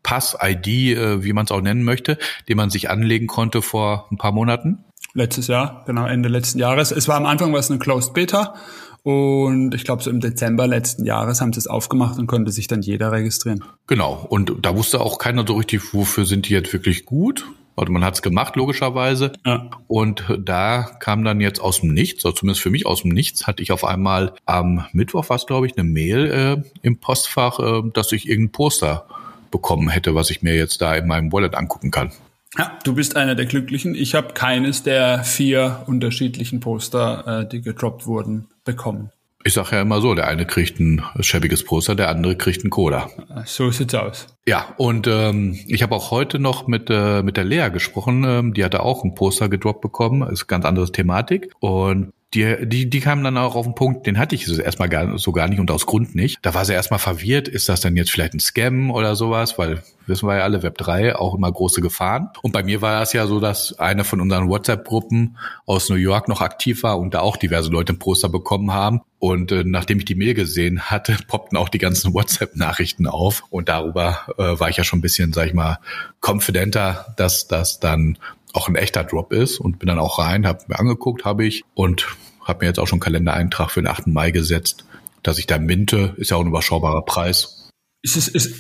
[0.02, 2.18] Pass, ID, äh, wie man es auch nennen möchte,
[2.50, 4.84] den man sich anlegen konnte vor ein paar Monaten.
[5.14, 6.92] Letztes Jahr, genau, Ende letzten Jahres.
[6.92, 8.56] Es war am Anfang was eine Closed Beta
[9.04, 12.68] und ich glaube so im Dezember letzten Jahres haben sie es aufgemacht und konnte sich
[12.68, 13.64] dann jeder registrieren.
[13.86, 17.92] Genau, und da wusste auch keiner so richtig, wofür sind die jetzt wirklich gut Also
[17.92, 19.34] man hat es gemacht, logischerweise.
[19.46, 19.70] Ja.
[19.88, 23.48] Und da kam dann jetzt aus dem Nichts, oder zumindest für mich aus dem Nichts,
[23.48, 27.82] hatte ich auf einmal am Mittwoch was, glaube ich, eine Mail äh, im Postfach, äh,
[27.94, 29.08] dass ich irgendein Poster
[29.52, 32.12] bekommen hätte, was ich mir jetzt da in meinem Wallet angucken kann.
[32.58, 33.96] Ja, du bist einer der Glücklichen.
[33.96, 39.12] Ich habe keines der vier unterschiedlichen Poster, äh, die gedroppt wurden, bekommen.
[39.46, 42.70] Ich sage ja immer so, der eine kriegt ein schäbiges Poster, der andere kriegt ein
[42.70, 43.10] Cola.
[43.46, 44.28] So sieht's aus.
[44.46, 48.24] Ja, und ähm, ich habe auch heute noch mit, äh, mit der Lea gesprochen.
[48.26, 50.28] Ähm, die hatte auch ein Poster gedroppt bekommen.
[50.30, 51.52] Ist ganz anderes Thematik.
[51.60, 55.18] Und die, die, die kamen dann auch auf den Punkt, den hatte ich erstmal gar,
[55.20, 56.40] so gar nicht und aus Grund nicht.
[56.42, 59.84] Da war sie erstmal verwirrt, ist das denn jetzt vielleicht ein Scam oder sowas, weil
[60.08, 62.30] wissen wir ja alle, Web 3 auch immer große Gefahren.
[62.42, 66.28] Und bei mir war das ja so, dass eine von unseren WhatsApp-Gruppen aus New York
[66.28, 69.02] noch aktiv war und da auch diverse Leute ein Poster bekommen haben.
[69.24, 73.46] Und äh, nachdem ich die Mail gesehen hatte, poppten auch die ganzen WhatsApp-Nachrichten auf.
[73.50, 75.80] Und darüber äh, war ich ja schon ein bisschen, sag ich mal,
[76.20, 78.18] confidenter, dass das dann
[78.52, 81.64] auch ein echter Drop ist und bin dann auch rein, habe mir angeguckt, habe ich
[81.74, 82.06] und
[82.44, 84.08] habe mir jetzt auch schon einen Kalendereintrag für den 8.
[84.08, 84.84] Mai gesetzt,
[85.24, 87.70] dass ich da minte, ist ja auch ein überschaubarer Preis.
[88.02, 88.54] Ist es, ist,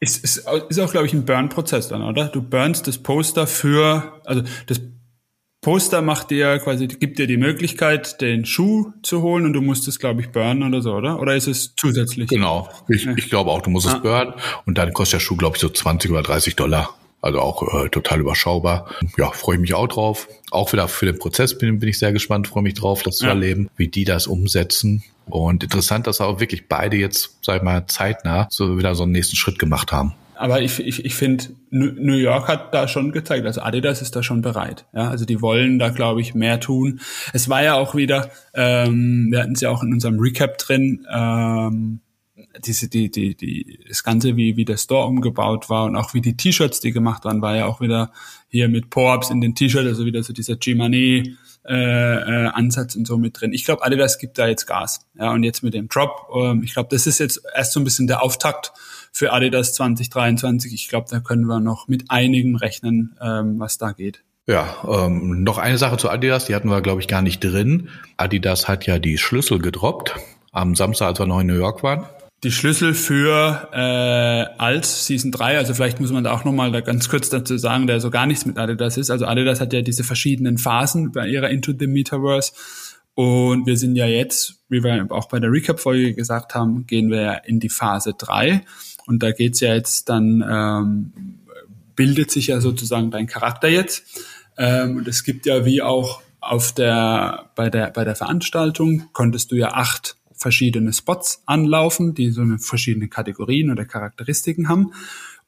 [0.00, 0.36] ist, ist,
[0.68, 2.26] ist auch, glaube ich, ein Burn-Prozess dann, oder?
[2.26, 4.80] Du burnst das Poster für, also das
[5.68, 9.86] Poster macht dir quasi, gibt dir die Möglichkeit, den Schuh zu holen und du musst
[9.86, 11.20] es, glaube ich, burnen oder so, oder?
[11.20, 12.30] Oder ist es zusätzlich?
[12.30, 12.70] Genau.
[12.88, 13.12] Ich, ja.
[13.14, 13.96] ich glaube auch, du musst ah.
[13.96, 14.32] es burnen
[14.64, 16.94] und dann kostet der Schuh, glaube ich, so 20 oder 30 Dollar.
[17.20, 18.88] Also auch äh, total überschaubar.
[19.18, 20.26] Ja, freue ich mich auch drauf.
[20.50, 23.26] Auch wieder für den Prozess bin, bin ich sehr gespannt, freue mich drauf, das ja.
[23.26, 25.04] zu erleben, wie die das umsetzen.
[25.26, 29.12] Und interessant, dass auch wirklich beide jetzt, sag ich mal, zeitnah so wieder so einen
[29.12, 30.14] nächsten Schritt gemacht haben.
[30.38, 34.22] Aber ich, ich, ich finde, New York hat da schon gezeigt, also Adidas ist da
[34.22, 34.86] schon bereit.
[34.94, 37.00] Ja, also die wollen da, glaube ich, mehr tun.
[37.32, 41.04] Es war ja auch wieder, ähm, wir hatten es ja auch in unserem Recap drin,
[41.12, 42.00] ähm,
[42.64, 46.20] diese, die, die, die, das Ganze, wie, wie der Store umgebaut war und auch wie
[46.20, 48.12] die T-Shirts, die gemacht waren, war ja auch wieder
[48.48, 51.36] hier mit Po-Ups in den T-Shirts, also wieder so dieser G-Money,
[51.68, 53.52] äh, äh, Ansatz und so mit drin.
[53.52, 55.00] Ich glaube, Adidas gibt da jetzt Gas.
[55.18, 57.84] Ja, und jetzt mit dem Drop, ähm, ich glaube, das ist jetzt erst so ein
[57.84, 58.72] bisschen der Auftakt
[59.12, 60.72] für Adidas 2023.
[60.72, 64.22] Ich glaube, da können wir noch mit einigem rechnen, ähm, was da geht.
[64.46, 67.90] Ja, ähm, noch eine Sache zu Adidas, die hatten wir, glaube ich, gar nicht drin.
[68.16, 70.16] Adidas hat ja die Schlüssel gedroppt
[70.52, 72.06] am Samstag, als wir noch in New York waren
[72.44, 76.80] die Schlüssel für äh, als Season 3, also vielleicht muss man da auch nochmal da
[76.80, 79.10] ganz kurz dazu sagen, der so gar nichts mit Adidas ist.
[79.10, 82.52] Also Adidas hat ja diese verschiedenen Phasen bei ihrer Into the Metaverse.
[83.14, 87.20] Und wir sind ja jetzt, wie wir auch bei der Recap-Folge gesagt haben, gehen wir
[87.20, 88.62] ja in die Phase 3
[89.06, 91.12] und da geht's ja jetzt dann, ähm,
[91.96, 94.04] bildet sich ja sozusagen dein Charakter jetzt.
[94.56, 99.50] Ähm, und es gibt ja wie auch auf der, bei der, bei der Veranstaltung konntest
[99.50, 104.92] du ja acht verschiedene Spots anlaufen, die so eine verschiedene Kategorien oder Charakteristiken haben.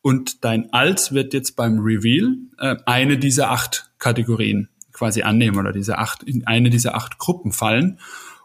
[0.02, 5.72] Und dein Als wird jetzt beim Reveal äh, eine dieser acht Kategorien quasi annehmen oder
[5.72, 7.98] diese acht, in eine dieser acht Gruppen fallen.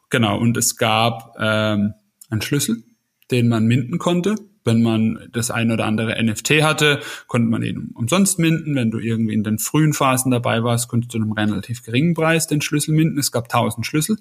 [0.09, 1.93] Genau, und es gab ähm,
[2.29, 2.83] einen Schlüssel,
[3.31, 4.35] den man minden konnte.
[4.63, 8.75] Wenn man das ein oder andere NFT hatte, konnte man ihn umsonst minden.
[8.75, 12.47] Wenn du irgendwie in den frühen Phasen dabei warst, konntest du einem relativ geringen Preis
[12.47, 13.19] den Schlüssel minden.
[13.19, 14.17] Es gab tausend Schlüssel.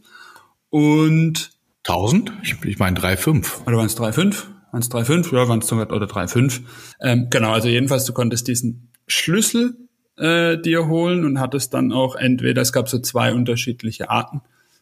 [0.68, 1.53] Und
[1.86, 2.32] 1000?
[2.42, 3.66] Ich, ich meine 3,5.
[3.66, 4.44] Oder waren es 3,5?
[4.72, 5.34] Waren es 3,5?
[5.34, 6.62] Ja, waren es oder 3,5.
[7.00, 9.76] Ähm, genau, also jedenfalls, du konntest diesen Schlüssel
[10.16, 14.40] äh, dir holen und hattest dann auch entweder, es gab so zwei unterschiedliche Arten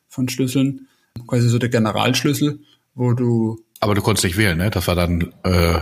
[0.09, 0.89] von Schlüsseln,
[1.27, 2.61] quasi so der Generalschlüssel,
[2.95, 3.59] wo du...
[3.81, 4.71] Aber du konntest nicht wählen, ne?
[4.71, 5.81] Das war dann äh,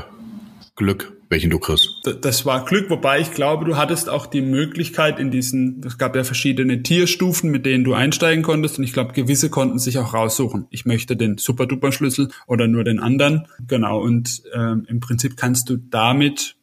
[0.74, 1.88] Glück welchen du kriegst.
[2.22, 6.16] Das war Glück, wobei ich glaube, du hattest auch die Möglichkeit in diesen, es gab
[6.16, 10.12] ja verschiedene Tierstufen, mit denen du einsteigen konntest und ich glaube, gewisse konnten sich auch
[10.12, 10.66] raussuchen.
[10.70, 13.46] Ich möchte den Super-Duper-Schlüssel oder nur den anderen.
[13.66, 16.56] Genau, und ähm, im Prinzip kannst du damit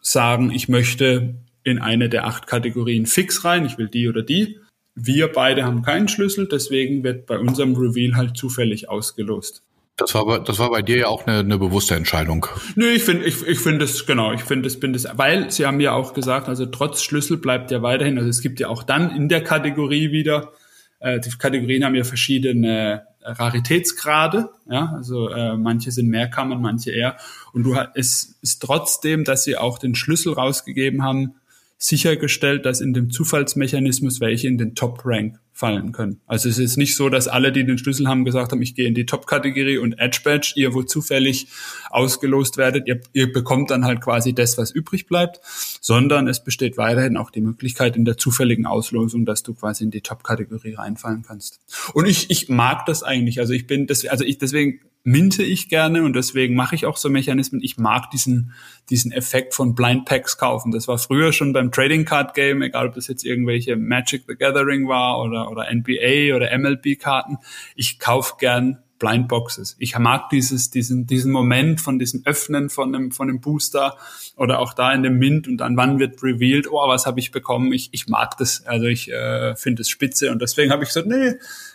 [0.00, 4.58] sagen, ich möchte in eine der acht Kategorien fix rein, ich will die oder die.
[4.96, 9.62] Wir beide haben keinen Schlüssel, deswegen wird bei unserem Reveal halt zufällig ausgelost.
[9.98, 12.46] Das war, bei, das war bei dir ja auch eine, eine bewusste Entscheidung.
[12.76, 15.66] Nö, ich finde, ich, ich finde es genau, ich finde es, bin das, weil Sie
[15.66, 18.84] haben ja auch gesagt, also trotz Schlüssel bleibt ja weiterhin, also es gibt ja auch
[18.84, 20.52] dann in der Kategorie wieder,
[21.00, 26.92] äh, die Kategorien haben ja verschiedene Raritätsgrade, ja, also äh, manche sind mehr Kammern, manche
[26.92, 27.16] eher,
[27.52, 31.34] und du es ist trotzdem, dass Sie auch den Schlüssel rausgegeben haben,
[31.78, 36.20] sichergestellt, dass in dem Zufallsmechanismus welche in den Top Rank fallen können.
[36.26, 38.86] Also es ist nicht so, dass alle, die den Schlüssel haben, gesagt haben, ich gehe
[38.86, 41.48] in die Top-Kategorie und Edge Badge, ihr wo zufällig
[41.90, 45.40] ausgelost werdet, ihr, ihr bekommt dann halt quasi das, was übrig bleibt,
[45.80, 49.90] sondern es besteht weiterhin auch die Möglichkeit in der zufälligen Auslosung, dass du quasi in
[49.90, 51.60] die Top-Kategorie reinfallen kannst.
[51.92, 53.40] Und ich, ich mag das eigentlich.
[53.40, 56.96] Also ich bin, das, also ich deswegen minte ich gerne und deswegen mache ich auch
[56.96, 57.62] so Mechanismen.
[57.62, 58.52] Ich mag diesen,
[58.90, 60.70] diesen Effekt von Blind Packs kaufen.
[60.72, 64.34] Das war früher schon beim Trading Card Game, egal ob das jetzt irgendwelche Magic the
[64.34, 67.38] Gathering war oder, oder NBA oder MLB Karten.
[67.74, 69.76] Ich kaufe gern Blind Boxes.
[69.78, 73.96] Ich mag dieses, diesen, diesen Moment von diesem Öffnen von einem, von einem Booster
[74.36, 77.30] oder auch da in dem Mint und dann wann wird revealed, oh, was habe ich
[77.30, 77.72] bekommen?
[77.72, 78.66] Ich, ich mag das.
[78.66, 81.34] Also ich äh, finde es spitze und deswegen habe ich gesagt, nee,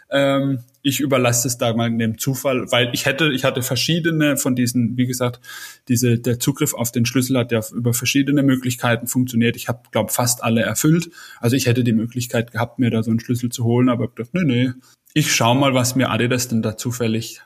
[0.10, 4.56] ähm, ich überlasse es da mal dem Zufall, weil ich hätte, ich hatte verschiedene von
[4.56, 5.40] diesen, wie gesagt,
[5.88, 9.56] diese, der Zugriff auf den Schlüssel hat ja über verschiedene Möglichkeiten funktioniert.
[9.56, 11.10] Ich habe, glaube fast alle erfüllt.
[11.40, 14.12] Also ich hätte die Möglichkeit gehabt, mir da so einen Schlüssel zu holen, aber ich
[14.12, 14.72] dachte, nee, nee,
[15.14, 17.41] ich schau mal, was mir Adidas denn da zufällig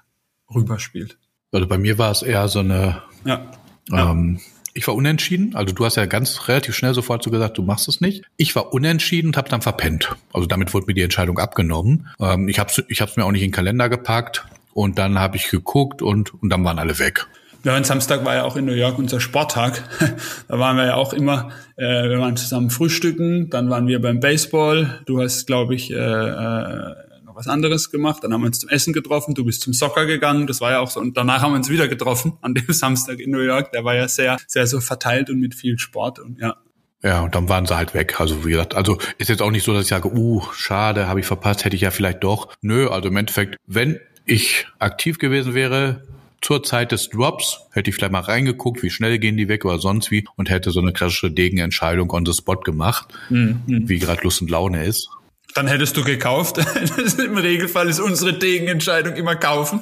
[0.54, 1.18] rüberspielt.
[1.52, 3.52] Also bei mir war es eher so eine, ja.
[3.92, 4.40] Ähm,
[4.74, 5.56] ich war unentschieden.
[5.56, 8.24] Also du hast ja ganz relativ schnell sofort so gesagt, du machst es nicht.
[8.38, 10.16] Ich war unentschieden und habe dann verpennt.
[10.34, 12.08] Also damit wurde mir die Entscheidung abgenommen.
[12.20, 15.20] Ähm, ich habe es ich hab's mir auch nicht in den Kalender gepackt und dann
[15.20, 17.28] habe ich geguckt und, und dann waren alle weg.
[17.64, 19.84] Ja, und Samstag war ja auch in New York unser Sporttag.
[20.48, 24.20] da waren wir ja auch immer, äh, wir waren zusammen frühstücken, dann waren wir beim
[24.20, 25.02] Baseball.
[25.06, 26.96] Du hast, glaube ich, äh, äh,
[27.38, 28.24] was anderes gemacht.
[28.24, 29.36] Dann haben wir uns zum Essen getroffen.
[29.36, 30.48] Du bist zum Soccer gegangen.
[30.48, 31.00] Das war ja auch so.
[31.00, 33.72] Und danach haben wir uns wieder getroffen an dem Samstag in New York.
[33.72, 36.58] Der war ja sehr, sehr so verteilt und mit viel Sport und ja.
[37.04, 38.20] Ja, und dann waren sie halt weg.
[38.20, 41.20] Also wie gesagt, also ist jetzt auch nicht so, dass ich sage, uh, schade, habe
[41.20, 42.50] ich verpasst, hätte ich ja vielleicht doch.
[42.62, 46.02] Nö, also im Endeffekt, wenn ich aktiv gewesen wäre,
[46.42, 49.80] zur Zeit des Drops hätte ich vielleicht mal reingeguckt, wie schnell gehen die weg oder
[49.80, 53.62] sonst wie und hätte so eine klassische Degenentscheidung on the spot gemacht, mhm.
[53.68, 55.10] wie gerade Lust und Laune ist.
[55.58, 56.60] Dann hättest du gekauft.
[57.18, 59.82] Im Regelfall ist unsere Degenentscheidung immer kaufen.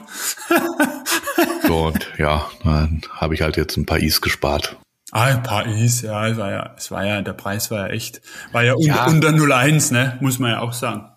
[1.68, 4.78] so, und ja, dann habe ich halt jetzt ein paar Is gespart.
[5.12, 7.94] Ah, ein paar Is, ja, es war ja, es war ja, der Preis war ja
[7.94, 8.22] echt,
[8.54, 9.06] war ja, ja.
[9.06, 11.10] unter 0,1, ne, muss man ja auch sagen.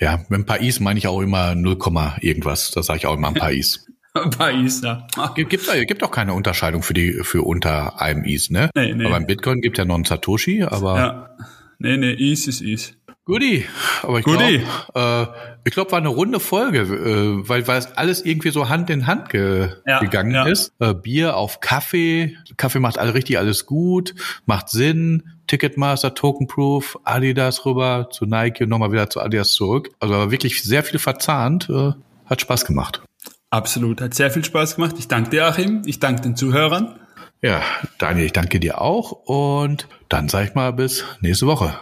[0.00, 1.78] Ja, mit ein paar Is meine ich auch immer 0,
[2.20, 2.72] irgendwas.
[2.72, 3.86] Da sage ich auch immer ein paar Is.
[4.14, 5.06] ein paar Is, ja.
[5.36, 8.70] Gibt, gibt, gibt auch keine Unterscheidung für die, für unter einem Is, ne?
[8.74, 9.04] Nee, nee.
[9.04, 10.96] Aber beim Bitcoin gibt ja noch einen Satoshi, aber.
[10.96, 11.30] Ja.
[11.78, 12.94] Nee, nee, Is ist Is.
[13.26, 13.66] Guti,
[14.02, 14.62] aber ich glaube,
[14.94, 15.26] äh,
[15.64, 19.06] ich glaube, war eine runde Folge, äh, weil weil es alles irgendwie so Hand in
[19.06, 20.46] Hand ge ja, gegangen ja.
[20.46, 20.72] ist.
[20.78, 24.14] Äh, Bier auf Kaffee, Kaffee macht alle richtig alles gut,
[24.46, 25.34] macht Sinn.
[25.46, 29.90] Ticketmaster, Tokenproof, Adidas rüber zu Nike und nochmal wieder zu Adidas zurück.
[29.98, 31.92] Also wirklich sehr viel verzahnt, äh,
[32.26, 33.02] hat Spaß gemacht.
[33.50, 34.94] Absolut, hat sehr viel Spaß gemacht.
[34.98, 35.82] Ich danke dir, Achim.
[35.86, 37.00] Ich danke den Zuhörern.
[37.42, 37.62] Ja,
[37.98, 41.74] Daniel, ich danke dir auch und dann sag ich mal bis nächste Woche.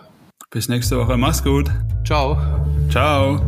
[0.50, 1.16] Bis nächste Woche.
[1.16, 1.70] Mach's gut.
[2.04, 2.38] Ciao.
[2.90, 3.40] Ciao.